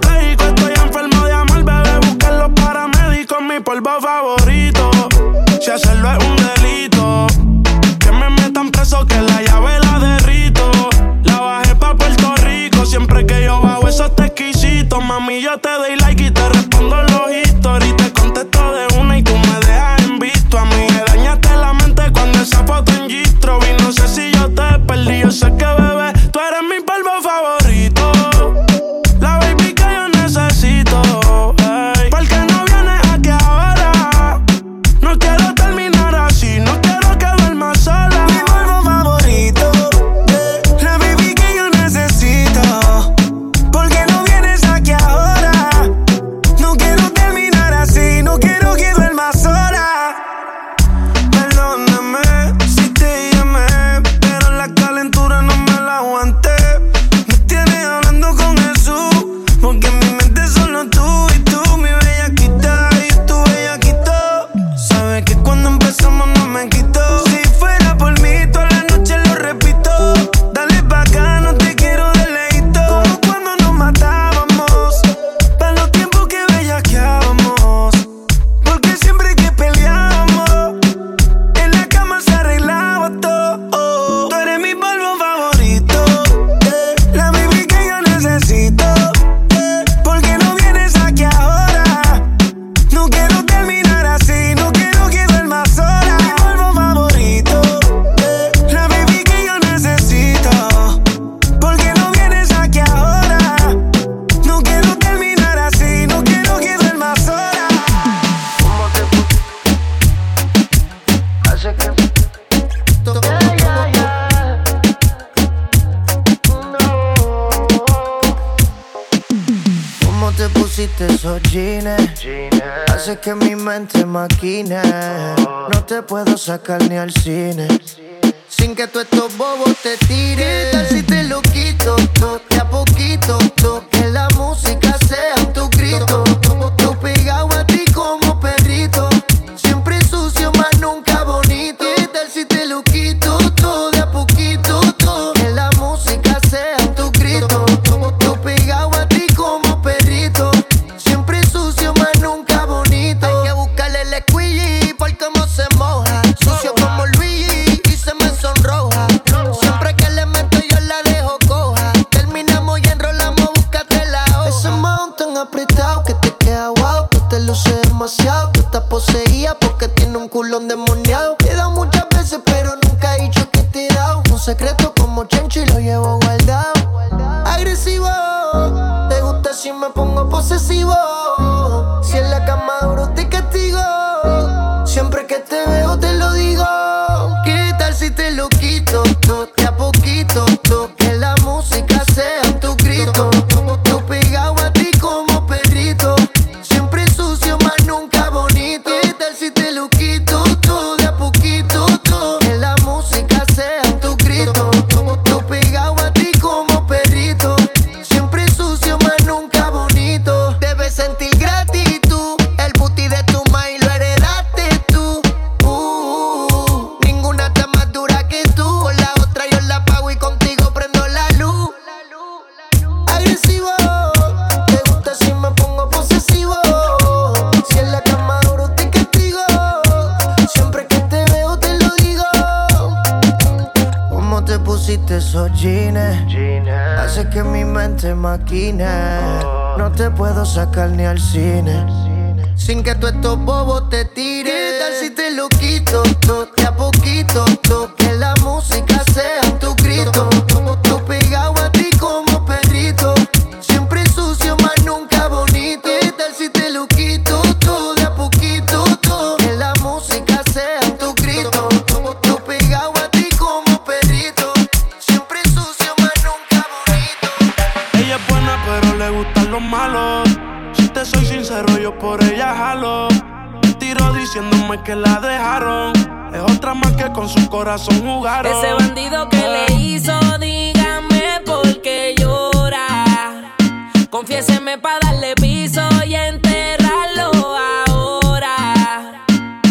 sacar 126.47 126.81
al 126.93 127.11
cine. 127.11 127.76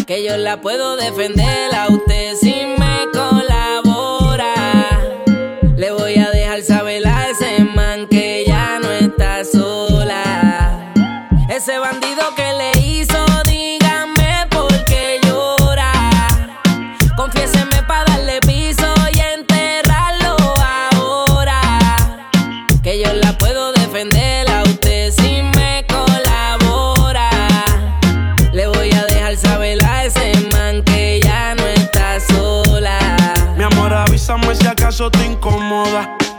Que 0.05 0.23
yo 0.23 0.37
la 0.37 0.61
puedo 0.61 0.97
defender 0.97 1.73
a 1.73 1.87
usted 1.89 2.35
si 2.35 2.53
me 2.77 3.07
colabora. 3.11 3.34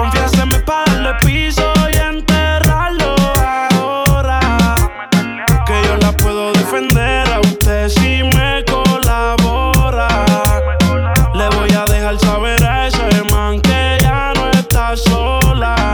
Confiéseme 0.00 0.58
para 0.60 0.90
darle 0.94 1.10
piso 1.22 1.62
y 1.92 1.96
enterrarlo 1.98 3.14
ahora. 3.36 4.40
Que 5.66 5.74
yo 5.86 5.96
la 5.98 6.10
puedo 6.12 6.54
defender 6.54 7.28
a 7.30 7.40
usted 7.40 7.90
si 7.90 8.22
me 8.34 8.64
colabora. 8.64 10.08
Le 11.34 11.48
voy 11.54 11.70
a 11.76 11.84
dejar 11.84 12.18
saber 12.18 12.64
a 12.64 12.86
ese 12.86 13.24
man 13.30 13.60
que 13.60 13.98
ya 14.00 14.32
no 14.36 14.50
está 14.52 14.96
sola. 14.96 15.92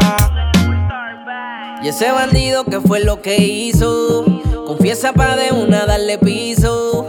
Y 1.83 1.89
ese 1.89 2.13
bandido 2.13 2.63
que 2.65 2.81
fue 2.81 3.01
lo 3.01 3.21
que 3.21 3.39
hizo. 3.39 4.25
Confiesa 4.69 5.15
pa' 5.15 5.35
de 5.35 5.51
una 5.51 5.85
darle 5.85 6.19
piso. 6.19 7.09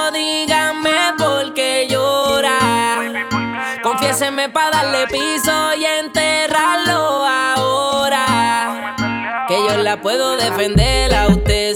Confiéseme 4.31 4.49
para 4.49 4.77
darle 4.77 5.07
piso 5.07 5.73
y 5.77 5.83
enterrarlo 5.83 7.25
ahora. 7.25 8.95
Que 9.47 9.55
yo 9.67 9.77
la 9.83 10.01
puedo 10.01 10.37
defender 10.37 11.13
a 11.13 11.27
usted 11.27 11.75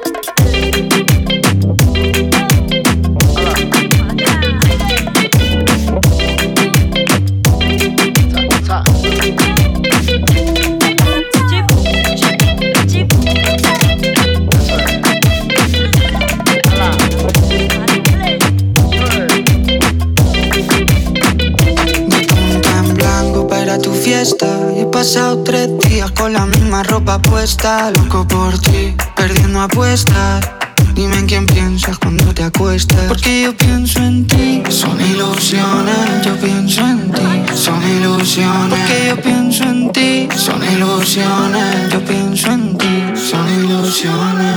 Loco 27.11 28.25
por 28.25 28.57
ti, 28.59 28.95
perdiendo 29.17 29.59
apuestas. 29.59 30.49
Dime 30.93 31.17
en 31.17 31.27
quién 31.27 31.45
piensas 31.45 31.97
cuando 31.97 32.33
te 32.33 32.41
acuestas. 32.41 33.03
Porque 33.09 33.43
yo 33.43 33.57
pienso 33.57 33.99
en 33.99 34.25
ti. 34.25 34.63
Son 34.69 34.97
ilusiones, 35.01 36.23
yo 36.23 36.37
pienso 36.37 36.79
en 36.79 37.11
ti. 37.11 37.53
Son 37.53 37.83
ilusiones. 37.83 38.69
Porque 38.69 39.07
yo 39.09 39.21
pienso 39.21 39.63
en 39.65 39.91
ti. 39.91 40.29
Son 40.37 40.63
ilusiones, 40.63 41.91
yo 41.91 41.99
pienso 42.05 42.49
en 42.49 42.77
ti. 42.77 43.03
Son 43.15 43.45
ilusiones. 43.59 44.55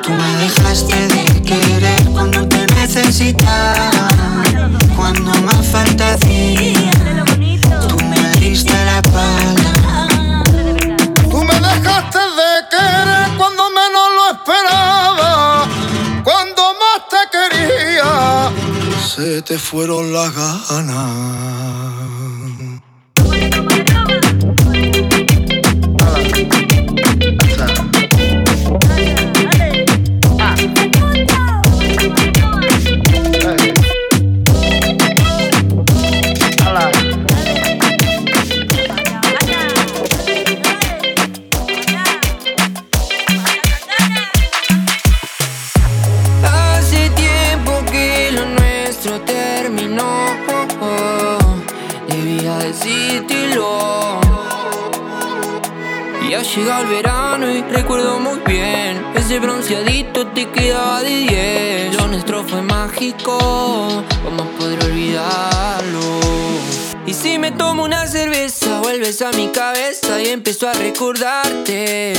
Tú 0.00 0.12
me 0.12 0.44
dejaste 0.44 1.08
de 1.08 1.15
fueron 19.76 20.10
las 20.10 20.34
ganas. 20.34 21.15
A 70.62 70.72
recordarte. 70.72 72.14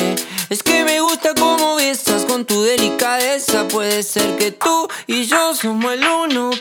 Es 0.50 0.62
que 0.62 0.84
me 0.84 1.02
gusta 1.02 1.34
cómo 1.34 1.76
besas 1.76 2.24
con 2.26 2.46
tu 2.46 2.62
delicadeza. 2.62 3.68
Puede 3.68 4.04
ser 4.04 4.38
que 4.38 4.52
tú 4.52 4.88
y 5.08 5.26
yo 5.26 5.56
somos 5.56 5.94
el 5.94 6.06
uno 6.06 6.52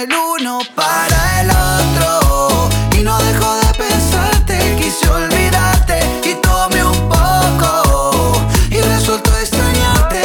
el 0.00 0.08
uno 0.40 0.58
para 0.74 1.42
el 1.42 1.50
otro. 1.50 2.68
Y 2.98 3.04
no 3.04 3.16
dejo 3.18 3.54
de 3.54 3.74
pensarte, 3.74 4.76
quise 4.76 5.08
olvidarte 5.08 6.00
y 6.24 6.34
un 6.82 7.08
poco. 7.08 8.32
Y 8.68 8.80
resultó 8.80 9.30
extrañarte. 9.38 10.24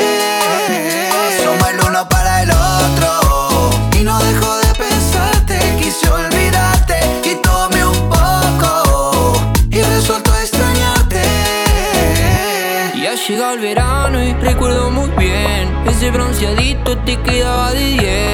Somos 1.43 1.69
el 1.69 1.79
uno 1.87 2.09
para 2.09 2.41
el 2.41 2.49
otro. 2.49 3.69
Y 3.99 4.03
no 4.03 4.17
dejo 4.17 4.57
de 4.57 4.73
pensarte, 4.73 5.59
quise 5.79 6.09
olvidarte 6.09 6.97
y 7.23 7.35
un 7.83 8.09
poco. 8.09 9.53
Y 9.69 9.79
resultó 9.79 10.35
extrañarte. 10.37 11.21
Ya 12.95 13.13
llega 13.13 13.53
el 13.53 13.59
verano 13.59 14.23
y 14.23 14.33
recuerdo 14.33 14.89
muy 14.89 15.09
bien 15.11 15.83
Ese 15.87 16.09
bronceadito 16.09 16.97
te 16.99 17.15
quedaba 17.21 17.71
de 17.73 17.79
10 17.79 18.26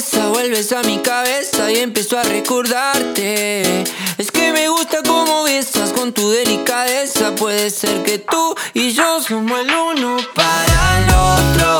Vuelves 0.00 0.72
a 0.72 0.82
mi 0.82 0.98
cabeza 1.00 1.70
y 1.70 1.76
empiezo 1.76 2.18
a 2.18 2.22
recordarte. 2.22 3.84
Es 4.16 4.30
que 4.30 4.50
me 4.50 4.66
gusta 4.70 5.02
cómo 5.06 5.42
besas 5.42 5.92
con 5.92 6.14
tu 6.14 6.30
delicadeza. 6.30 7.34
Puede 7.34 7.68
ser 7.68 8.02
que 8.02 8.18
tú 8.18 8.54
y 8.72 8.92
yo 8.92 9.20
somos 9.20 9.60
el 9.60 9.74
uno 9.74 10.16
para 10.34 10.98
el 11.00 11.10
otro 11.10 11.79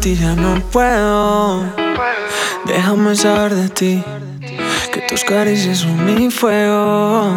ti 0.00 0.16
ya 0.16 0.34
no 0.34 0.60
puedo. 0.70 1.62
Déjame 2.64 3.14
saber 3.16 3.54
de 3.54 3.68
ti. 3.68 4.02
Que 4.92 5.00
tus 5.02 5.22
caricias 5.24 5.78
son 5.78 6.04
mi 6.04 6.30
fuego. 6.30 7.32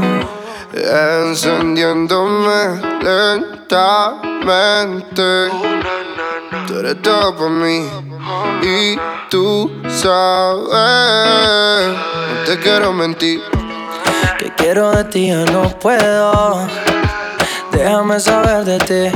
Encendiéndome 0.74 2.82
lentamente. 3.02 3.92
Tú 6.68 6.80
eres 6.80 7.02
todo 7.02 7.36
para 7.36 7.50
mí. 7.50 7.86
Y 8.62 8.98
tú 9.30 9.72
sabes. 9.88 10.68
No 11.88 12.44
te 12.46 12.60
quiero 12.60 12.94
mentir. 12.94 13.42
Que 14.38 14.54
quiero 14.56 14.92
de 14.92 15.04
ti 15.06 15.28
ya 15.28 15.44
no 15.46 15.70
puedo. 15.80 16.68
Déjame 17.72 18.20
saber 18.20 18.66
de 18.66 18.78
ti. 18.80 19.10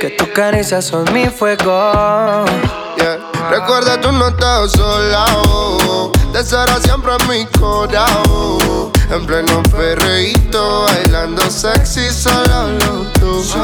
Que 0.00 0.08
tus 0.08 0.28
caricias 0.28 0.86
son 0.86 1.04
mi 1.12 1.26
fuego. 1.26 2.46
Recuerda, 3.50 4.00
tú 4.00 4.10
no 4.12 4.28
estás 4.28 4.72
sola. 4.72 5.26
oh. 5.46 6.10
Te 6.32 6.42
será 6.42 6.80
siempre 6.80 7.12
mi 7.28 7.44
corazón. 7.60 8.90
En 9.12 9.26
pleno 9.26 9.62
perreíto, 9.64 10.84
bailando 10.84 11.42
sexy, 11.50 12.10
solo 12.10 12.70
los 12.78 13.12
dos. 13.14 13.56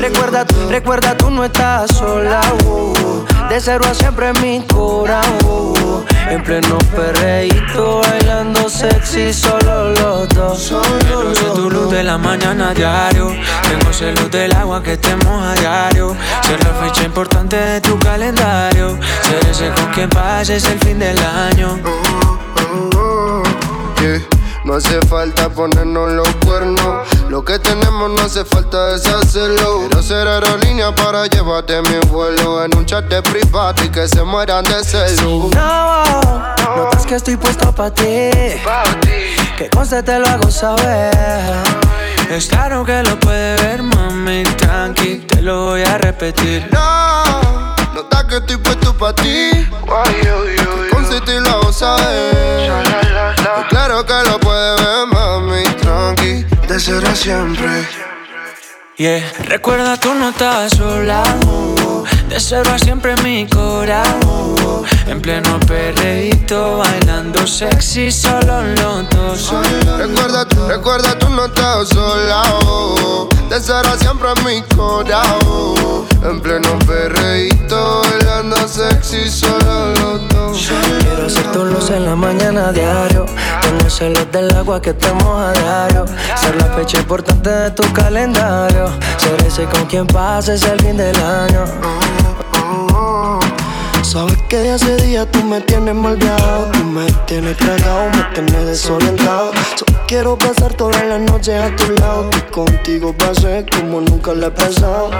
Recuerda, 0.00 0.46
recuerda, 0.70 1.14
tú 1.14 1.30
no 1.30 1.44
estás 1.44 1.94
sola. 1.94 2.40
uh. 2.64 3.24
De 3.50 3.60
cero 3.60 3.84
a 3.90 3.94
siempre 3.94 4.30
en 4.30 4.40
mi 4.40 4.66
corazón. 4.66 6.06
En 6.30 6.42
pleno 6.42 6.78
perreíto, 6.96 8.00
bailando 8.00 8.70
sexy, 8.70 9.34
solo 9.34 9.90
los 9.90 10.28
dos. 10.30 10.70
Yo 10.70 10.82
soy 11.34 11.54
tu 11.54 11.70
luz 11.70 11.90
de 11.90 12.02
la 12.02 12.16
mañana 12.16 12.70
a 12.70 12.74
diario. 12.74 13.30
Tengo 13.68 13.92
celos 13.92 14.30
del 14.30 14.52
agua 14.56 14.82
que 14.82 14.96
te 14.96 15.14
moja 15.16 15.52
a 15.52 15.54
diario. 15.54 16.16
Ser 16.42 16.64
la 16.64 16.70
fecha 16.82 17.04
importante 17.04 17.56
de 17.56 17.80
tu 17.82 17.98
calendario. 17.98 18.98
Ser 19.22 19.50
ese 19.50 19.68
con 19.70 19.92
quien 19.92 20.08
pases 20.08 20.64
el 20.64 20.78
fin 20.80 20.98
del 20.98 21.18
año. 21.18 21.78
Yeah. 24.00 24.33
No 24.64 24.74
hace 24.74 24.98
falta 25.02 25.50
ponernos 25.50 26.12
los 26.12 26.28
cuernos. 26.36 27.06
Lo 27.28 27.44
que 27.44 27.58
tenemos 27.58 28.10
no 28.10 28.22
hace 28.22 28.46
falta 28.46 28.92
deshacerlo. 28.94 29.80
Quiero 29.80 30.02
ser 30.02 30.26
aerolínea 30.26 30.94
para 30.94 31.26
llevarte 31.26 31.82
mi 31.82 31.98
vuelo 32.08 32.64
en 32.64 32.74
un 32.74 32.86
chat 32.86 33.04
de 33.04 33.22
privado 33.22 33.84
y 33.84 33.90
que 33.90 34.08
se 34.08 34.22
mueran 34.22 34.64
de 34.64 34.82
celo. 34.82 35.50
No, 35.54 36.02
notas 36.76 37.04
que 37.04 37.16
estoy 37.16 37.36
puesto 37.36 37.72
para 37.72 37.92
ti. 37.92 38.02
Que 39.58 39.68
conste 39.70 40.02
te 40.02 40.18
lo 40.18 40.26
hago 40.26 40.50
saber. 40.50 41.12
Es 42.30 42.46
claro 42.46 42.86
que 42.86 43.02
lo 43.02 43.20
puede 43.20 43.56
ver, 43.56 43.82
mami. 43.82 44.44
Tranqui, 44.44 45.26
te 45.28 45.42
lo 45.42 45.66
voy 45.66 45.82
a 45.82 45.98
repetir. 45.98 46.66
No, 46.72 47.74
nota 47.94 48.26
que 48.26 48.36
estoy 48.36 48.56
puesto 48.56 48.94
para 48.96 49.14
ti. 49.14 49.68
Te 51.20 51.40
lo 51.40 51.48
hago 51.48 51.72
saber. 51.72 52.72
Es 53.58 53.66
claro 53.68 54.04
que 54.04 54.14
lo 54.28 54.38
puede 54.40 54.74
ver, 54.76 55.06
mami. 55.06 55.62
Tranqui, 55.80 56.44
de 56.66 56.80
ser 56.80 57.06
a 57.06 57.14
siempre. 57.14 57.88
Yeah. 58.96 59.22
Recuerda, 59.44 59.96
tú 59.96 60.12
no 60.14 60.30
estás 60.30 60.72
sola. 60.76 61.22
De 62.28 62.38
cero 62.40 62.70
a 62.74 62.78
siempre 62.78 63.12
en 63.12 63.22
mi 63.22 63.46
corazón. 63.48 64.84
En 65.06 65.20
pleno 65.22 65.58
perreíto, 65.60 66.78
bailando 66.78 67.46
sexy, 67.46 68.10
solo 68.10 68.62
los 68.62 69.08
dos. 69.10 69.52
Recuerda, 69.98 70.46
recuerda, 70.68 71.18
tú 71.18 71.28
no 71.30 71.46
estás 71.46 71.88
sola. 71.88 72.42
oh. 72.64 73.28
De 73.48 73.60
cero 73.60 73.90
siempre 73.98 74.28
en 74.36 74.44
mi 74.44 74.62
corazón. 74.76 76.06
En 76.24 76.40
pleno 76.40 76.78
perreíto, 76.86 78.00
bailando 78.02 78.56
sexy, 78.66 79.28
solo 79.28 79.90
los 79.90 80.28
dos. 80.30 80.70
Quiero 81.00 81.28
ser 81.28 81.52
tu 81.52 81.64
luz 81.66 81.90
en 81.90 82.06
la 82.06 82.16
mañana 82.16 82.72
diario. 82.72 83.26
Tengo 83.60 83.90
celos 83.90 84.32
del 84.32 84.50
agua 84.56 84.80
que 84.80 84.94
te 84.94 85.12
moja 85.12 85.50
a 85.50 85.52
diario. 85.52 86.06
Ser 86.34 86.56
la 86.56 86.66
fecha 86.76 86.98
importante 86.98 87.50
de 87.50 87.70
tu 87.72 87.82
calendario. 87.92 88.88
Ser 89.18 89.46
ese 89.46 89.64
con 89.66 89.84
quien 89.84 90.06
pases 90.06 90.62
el 90.62 90.80
fin 90.80 90.96
del 90.96 91.16
año. 91.16 91.64
Sabes 94.04 94.36
que 94.50 94.58
de 94.58 94.70
hace 94.70 94.96
días 94.96 95.26
tú 95.32 95.42
me 95.44 95.62
tienes 95.62 95.94
malviado 95.94 96.70
Tú 96.72 96.84
me 96.84 97.06
tienes 97.26 97.56
tragado, 97.56 98.10
me 98.10 98.34
tienes 98.34 98.66
desorientado. 98.66 99.50
Solo 99.76 99.98
quiero 100.06 100.38
pasar 100.38 100.74
todas 100.74 101.04
las 101.06 101.20
noches 101.20 101.58
a 101.58 101.74
tu 101.74 101.90
lado. 101.94 102.28
Que 102.30 102.46
contigo 102.50 103.14
pasé 103.14 103.64
como 103.72 104.02
nunca 104.02 104.34
le 104.34 104.46
he 104.46 104.50
pasado. 104.50 105.10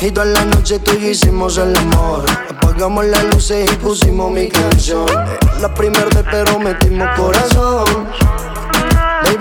Y 0.00 0.10
todas 0.10 0.30
las 0.30 0.46
noches 0.46 0.82
tú 0.82 0.92
y 0.98 1.08
hicimos 1.08 1.58
el 1.58 1.76
amor. 1.76 2.24
Apagamos 2.48 3.04
las 3.04 3.24
luces 3.24 3.70
y 3.70 3.76
pusimos 3.76 4.32
mi 4.32 4.48
canción. 4.48 5.06
Es 5.06 5.60
La 5.60 5.72
primera 5.74 6.06
vez 6.06 6.24
pero 6.30 6.58
metimos 6.58 7.08
corazón 7.16 8.08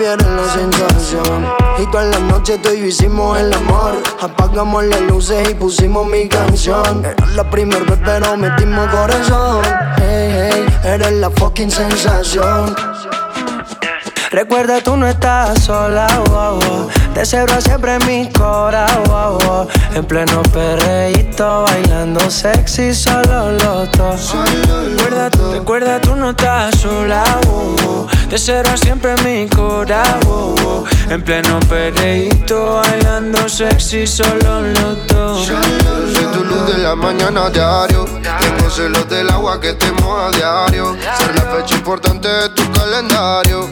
Eres 0.02 0.26
la 0.28 0.54
sensación. 0.54 1.46
Y 1.78 1.86
todas 1.88 2.08
las 2.08 2.22
noches 2.22 2.62
tú 2.62 2.70
y 2.70 2.80
yo 2.80 2.86
hicimos 2.86 3.38
el 3.38 3.52
amor. 3.52 3.98
Apagamos 4.22 4.86
las 4.86 5.02
luces 5.02 5.50
y 5.50 5.54
pusimos 5.54 6.08
mi 6.08 6.26
canción. 6.30 7.04
Era 7.04 7.26
la 7.36 7.50
primera 7.50 7.84
vez, 7.84 8.00
pero 8.06 8.38
metimos 8.38 8.88
corazón. 8.88 9.62
Hey, 9.98 10.52
hey, 10.54 10.66
eres 10.86 11.12
la 11.14 11.30
fucking 11.30 11.70
sensación. 11.70 12.74
Recuerda, 14.32 14.80
tú 14.80 14.96
no 14.96 15.08
estás 15.08 15.64
sola, 15.64 16.08
wow, 16.28 16.60
wow. 16.60 16.90
De 17.16 17.26
cero 17.26 17.52
a 17.58 17.62
siempre 17.62 17.98
mi 18.06 18.30
cora. 18.32 18.86
En 19.96 20.06
pleno 20.06 20.44
perreíto, 20.44 21.64
bailando 21.64 22.30
sexy, 22.30 22.94
solo 22.94 23.52
los 23.54 23.92
dos. 23.94 24.36
Recuerda, 24.96 25.30
recuerda, 25.52 26.00
tú 26.00 26.16
no 26.16 26.30
estás 26.30 26.76
sola. 26.76 27.24
wow, 27.48 27.76
wow. 27.84 28.08
De 28.30 28.38
cero 28.38 28.70
a 28.72 28.78
siempre 28.78 29.16
mi 29.24 29.50
cora. 29.50 30.04
En 31.10 31.24
pleno 31.24 31.60
perreíto, 31.62 32.82
bailando 32.84 33.50
sexy, 33.50 34.06
solo 34.06 34.62
los 34.62 35.08
dos. 35.08 35.48
Soy 35.48 36.26
tu 36.32 36.44
luz 36.44 36.68
de 36.72 36.78
la 36.78 36.96
mañana 36.96 37.50
diario. 37.50 38.06
Tengo 38.06 38.70
celos 38.70 39.10
del 39.10 39.28
agua 39.32 39.60
que 39.60 39.74
te 39.74 39.92
moja 39.92 40.30
diario. 40.30 40.96
Ser 41.18 41.36
la 41.36 41.42
fecha 41.52 41.76
importante 41.76 42.28
de 42.28 42.49
calendario. 42.90 43.68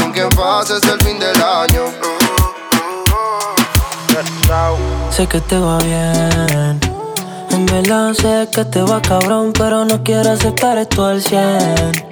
Con 0.00 0.12
quien 0.12 0.28
pases 0.30 0.82
el 0.84 1.00
fin 1.04 1.18
del 1.18 1.42
año. 1.42 1.84
Sé 5.10 5.26
que 5.26 5.40
te 5.40 5.58
va 5.58 5.78
bien. 5.78 6.80
En 7.50 7.66
verdad 7.66 8.12
sé 8.14 8.48
que 8.52 8.64
te 8.64 8.82
va 8.82 9.00
cabrón, 9.02 9.52
pero 9.52 9.84
no 9.84 10.02
quiero 10.04 10.30
aceptar 10.30 10.78
esto 10.78 11.04
al 11.04 11.20
100. 11.22 12.06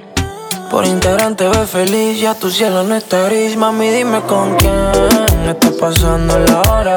Por 0.69 0.85
Instagram 0.85 1.35
te 1.35 1.47
ves 1.47 1.69
feliz, 1.69 2.19
ya 2.19 2.33
tu 2.33 2.49
cielo 2.49 2.83
no 2.83 2.95
está 2.95 3.23
gris. 3.23 3.55
Mami, 3.55 3.89
dime 3.89 4.21
con 4.21 4.55
quién 4.57 4.91
está 5.47 5.71
pasando 5.79 6.37
la 6.39 6.61
hora. 6.61 6.95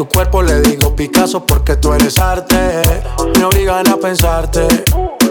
Tu 0.00 0.08
cuerpo 0.08 0.40
le 0.40 0.62
digo 0.62 0.96
Picasso 0.96 1.44
porque 1.44 1.76
tú 1.76 1.92
eres 1.92 2.18
arte. 2.18 2.56
Me 3.36 3.44
obligan 3.44 3.86
a 3.86 3.98
pensarte. 3.98 4.66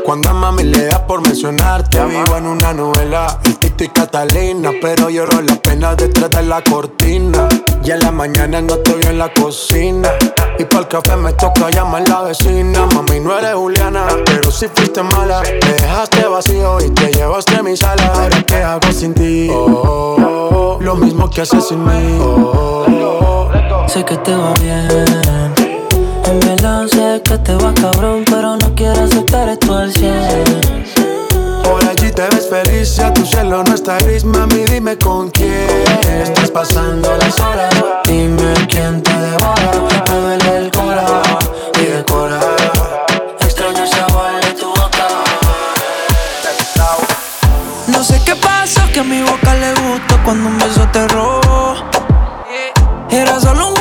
Cuando 0.09 0.27
a 0.31 0.33
mami 0.33 0.63
le 0.63 0.85
da 0.87 1.05
por 1.05 1.21
mencionarte, 1.21 2.03
vivo 2.03 2.35
en 2.35 2.47
una 2.47 2.73
novela, 2.73 3.39
el 3.45 3.59
Tito 3.59 3.83
y 3.83 3.89
Catalina, 3.89 4.71
pero 4.81 5.07
lloro 5.11 5.39
las 5.39 5.59
penas 5.59 5.97
detrás 5.97 6.31
de 6.31 6.41
la 6.41 6.63
cortina. 6.63 7.47
Y 7.83 7.91
en 7.91 7.99
la 7.99 8.11
mañana 8.11 8.59
no 8.59 8.73
estoy 8.73 9.03
en 9.03 9.19
la 9.19 9.31
cocina. 9.31 10.09
Y 10.57 10.63
para 10.63 10.79
el 10.79 10.87
café 10.87 11.15
me 11.15 11.31
toca 11.33 11.69
llamar 11.69 12.09
la 12.09 12.23
vecina. 12.23 12.87
Mami, 12.87 13.19
no 13.19 13.37
eres 13.37 13.53
Juliana, 13.53 14.07
pero 14.25 14.49
si 14.49 14.67
fuiste 14.69 15.03
mala. 15.03 15.43
Me 15.43 15.73
dejaste 15.73 16.25
vacío 16.25 16.79
y 16.83 16.89
te 16.89 17.13
llevaste 17.13 17.57
a 17.57 17.61
mi 17.61 17.77
sala. 17.77 18.07
Ahora, 18.07 18.41
¿qué 18.41 18.63
hago 18.63 18.91
sin 18.91 19.13
ti? 19.13 19.47
Oh, 19.51 19.63
oh, 19.63 20.49
oh, 20.55 20.79
lo 20.81 20.95
mismo 20.95 21.29
que 21.29 21.41
haces 21.41 21.67
sin 21.67 21.85
mí. 21.85 22.17
Oh, 22.19 22.87
oh, 22.87 23.51
oh. 23.53 23.87
Sé 23.87 24.03
que 24.03 24.17
te 24.17 24.35
va 24.35 24.53
bien. 24.55 25.68
En 26.29 26.39
verdad 26.41 26.85
sé 26.85 27.23
que 27.23 27.39
te 27.39 27.55
va 27.55 27.73
cabrón, 27.73 28.23
pero 28.25 28.55
no 28.55 28.75
quiero 28.75 29.03
aceptar 29.03 29.49
esto 29.49 29.75
al 29.75 29.91
100. 29.91 30.83
Por 31.63 31.83
allí 31.83 32.11
te 32.11 32.21
ves 32.29 32.47
feliz, 32.47 32.97
ya 32.97 33.11
tu 33.11 33.25
cielo 33.25 33.63
no 33.63 33.73
está 33.73 33.97
gris, 33.97 34.23
mami, 34.23 34.63
dime 34.65 34.95
con 34.95 35.31
quién 35.31 35.67
estás 36.21 36.51
pasando 36.51 37.17
las 37.17 37.39
horas. 37.39 37.73
Dime 38.05 38.53
quién 38.67 39.01
te 39.01 39.11
devora, 39.11 39.71
me 39.89 40.21
duele 40.21 40.57
el 40.57 40.71
cora 40.71 41.21
y 41.81 41.85
decora. 41.85 42.39
Extraño 43.39 43.81
el 43.81 43.89
sabor 43.89 44.45
de 44.45 44.51
tu 44.51 44.67
boca. 44.67 45.07
No 47.87 48.03
sé 48.03 48.21
qué 48.23 48.35
pasó, 48.35 48.81
que 48.93 48.99
a 48.99 49.03
mi 49.03 49.23
boca 49.23 49.55
le 49.55 49.73
gustó 49.73 50.15
cuando 50.23 50.47
un 50.49 50.59
beso 50.59 50.87
te 50.91 51.07
robó. 51.07 51.73
Era 53.09 53.39
solo 53.39 53.69
un 53.69 53.78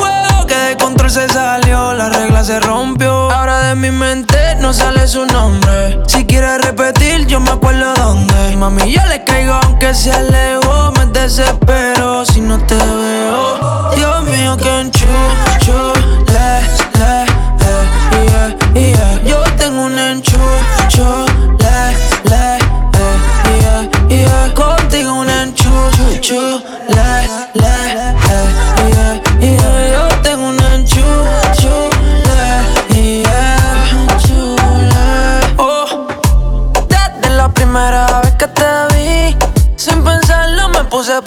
se 1.09 1.27
salió, 1.29 1.93
la 1.93 2.09
regla 2.09 2.43
se 2.43 2.59
rompió. 2.59 3.31
Ahora 3.31 3.61
de 3.61 3.75
mi 3.75 3.89
mente 3.89 4.55
no 4.59 4.73
sale 4.73 5.07
su 5.07 5.25
nombre. 5.25 5.99
Si 6.07 6.25
quieres 6.25 6.61
repetir, 6.61 7.25
yo 7.25 7.39
me 7.39 7.49
acuerdo 7.49 7.93
dónde. 7.95 8.55
Mami, 8.55 8.91
yo 8.91 9.03
le 9.07 9.23
caigo 9.23 9.53
aunque 9.53 9.93
se 9.95 10.11
alejó. 10.11 10.91
Me 10.97 11.05
desespero 11.07 12.25
si 12.25 12.41
no 12.41 12.59
te 12.59 12.75
veo. 12.75 13.91
Dios 13.95 14.23
mío, 14.25 14.55
que 14.57 14.81
enchucho. 14.81 15.98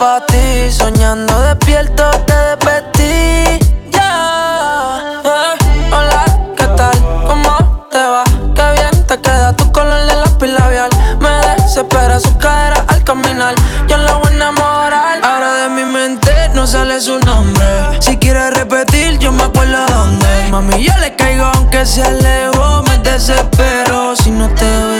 Soñando 0.02 1.40
despierto 1.42 2.02
te 2.26 2.34
desvestí. 2.34 3.60
Ya. 3.92 5.22
Eh, 5.24 5.92
Hola, 5.92 6.24
¿qué 6.56 6.66
tal? 6.76 6.98
¿Cómo 7.24 7.86
te 7.88 7.98
va? 7.98 8.24
Qué 8.52 8.80
bien 8.80 9.06
te 9.06 9.20
queda 9.20 9.54
tu 9.54 9.70
color 9.70 10.04
de 10.06 10.16
lápiz 10.16 10.48
labial. 10.48 10.90
Me 11.20 11.30
desespera 11.54 12.18
su 12.18 12.36
cadera 12.36 12.84
al 12.88 13.04
caminar. 13.04 13.54
Yo 13.86 13.96
la 13.96 14.14
voy 14.14 14.32
a 14.32 14.34
enamorar. 14.34 15.24
Ahora 15.24 15.54
de 15.62 15.68
mi 15.68 15.84
mente 15.84 16.32
no 16.52 16.66
sale 16.66 17.00
su 17.00 17.20
nombre. 17.20 17.64
Si 18.00 18.16
quieres 18.16 18.54
repetir, 18.54 19.20
yo 19.20 19.30
me 19.30 19.44
acuerdo 19.44 19.86
dónde. 19.86 20.48
Mami, 20.50 20.82
yo 20.82 20.98
le 20.98 21.14
caigo 21.14 21.44
aunque 21.44 21.86
se 21.86 22.02
alejó. 22.02 22.82
Me 22.88 22.98
desespero 22.98 24.16
si 24.16 24.32
no 24.32 24.48
te 24.48 24.64
veo. 24.64 24.91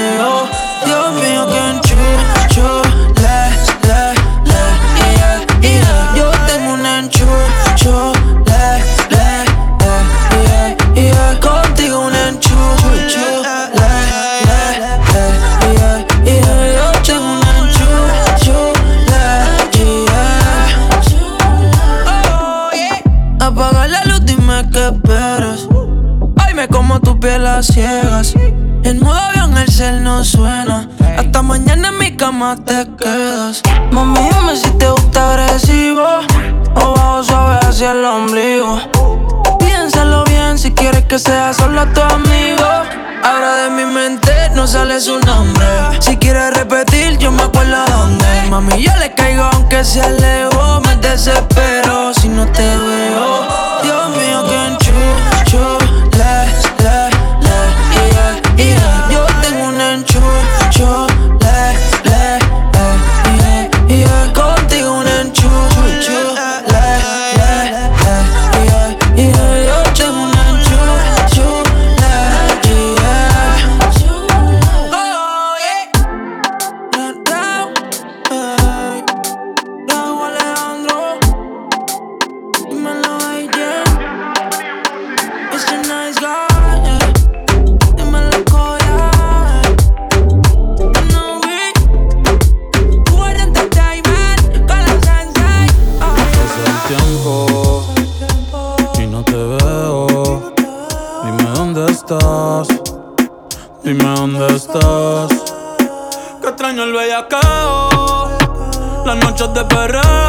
De 109.52 109.64
perreo. 109.64 110.21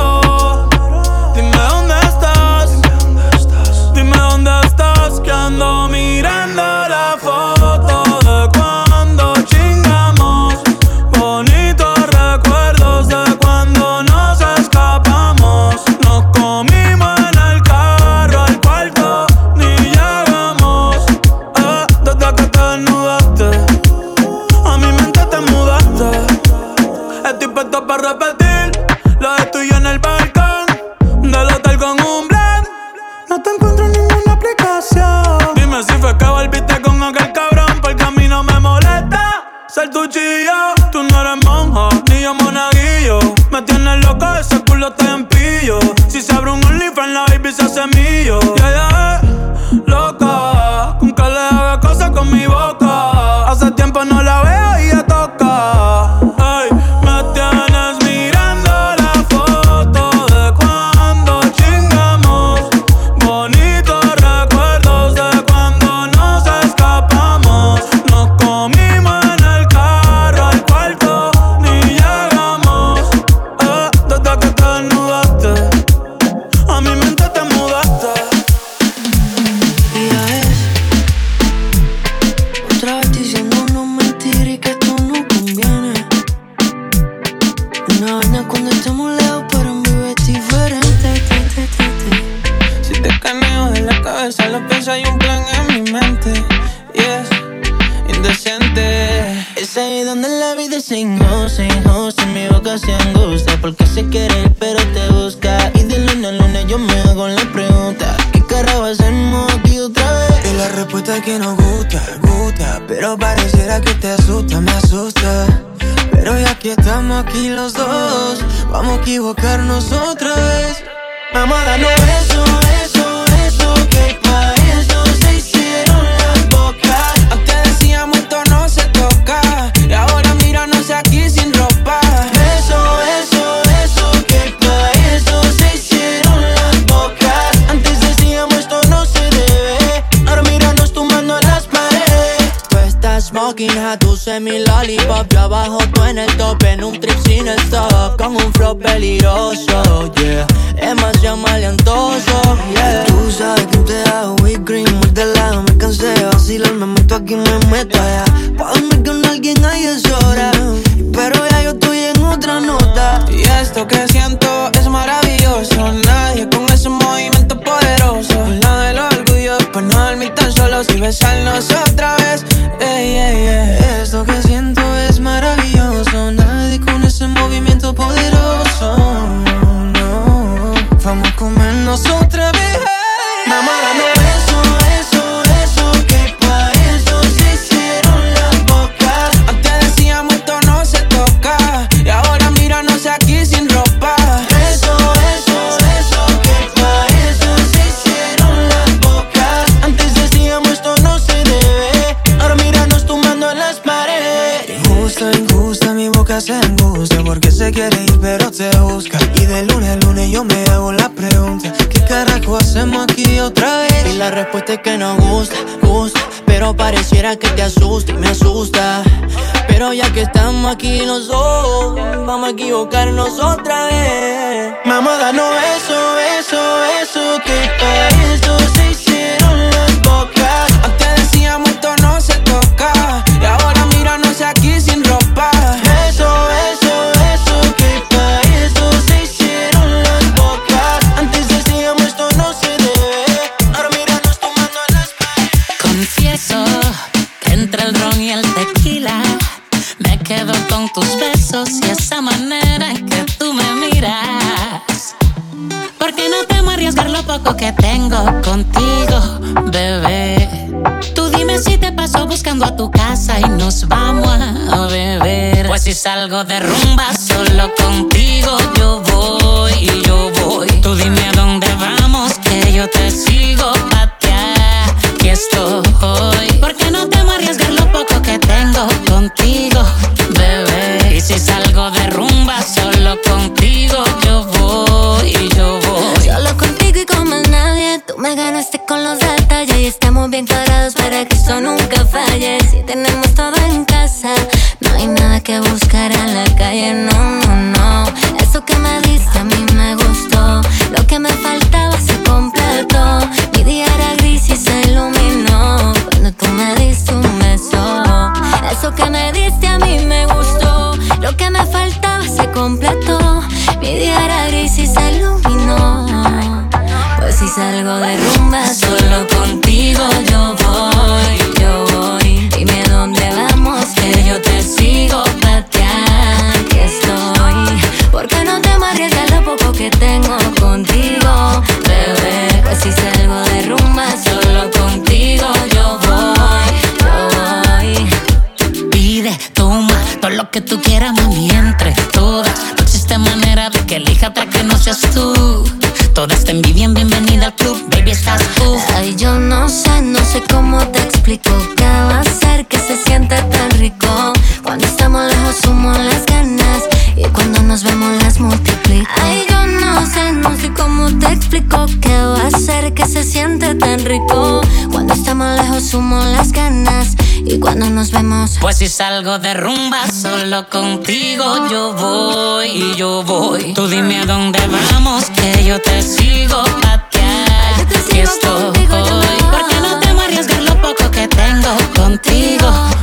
Si 368.73 368.89
salgo 368.89 369.37
de 369.37 369.53
rumba 369.53 370.07
solo 370.11 370.67
contigo 370.67 371.67
yo 371.69 371.93
voy 371.93 372.69
y 372.69 372.95
yo 372.95 373.21
voy. 373.21 373.71
Tú 373.75 373.87
dime 373.87 374.19
a 374.19 374.25
dónde 374.25 374.59
vamos 374.67 375.25
que 375.29 375.63
yo 375.63 375.79
te 375.79 376.01
sigo 376.01 376.63
patear. 376.81 377.77
Yo 377.77 377.85
te 377.85 377.95
sigo 377.95 378.09
Aquí 378.09 378.19
estoy. 378.19 378.63
Contigo, 378.63 378.97
yo 378.97 379.21
no. 379.21 379.51
Porque 379.51 379.75
no 379.79 379.99
te 379.99 380.07
arriesgar 380.09 380.63
lo 380.63 380.81
poco 380.81 381.11
que 381.11 381.27
tengo 381.27 381.69
contigo. 381.95 383.02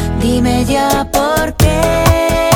Dime 0.21 0.63
ya 0.65 1.07
por 1.11 1.55
qué. 1.55 2.50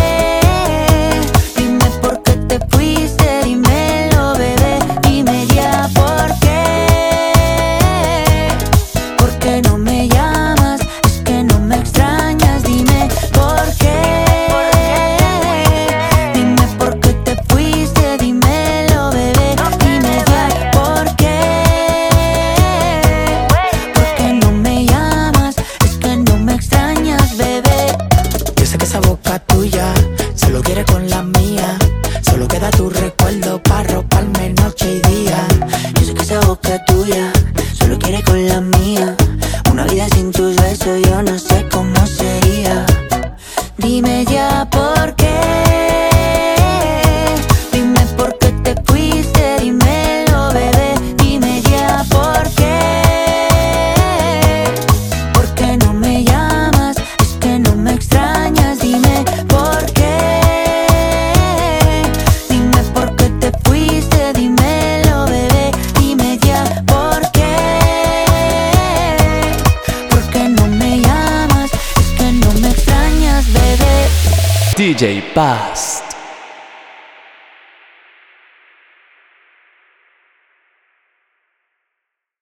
DJ 75.36 75.44
Paz. 75.44 75.85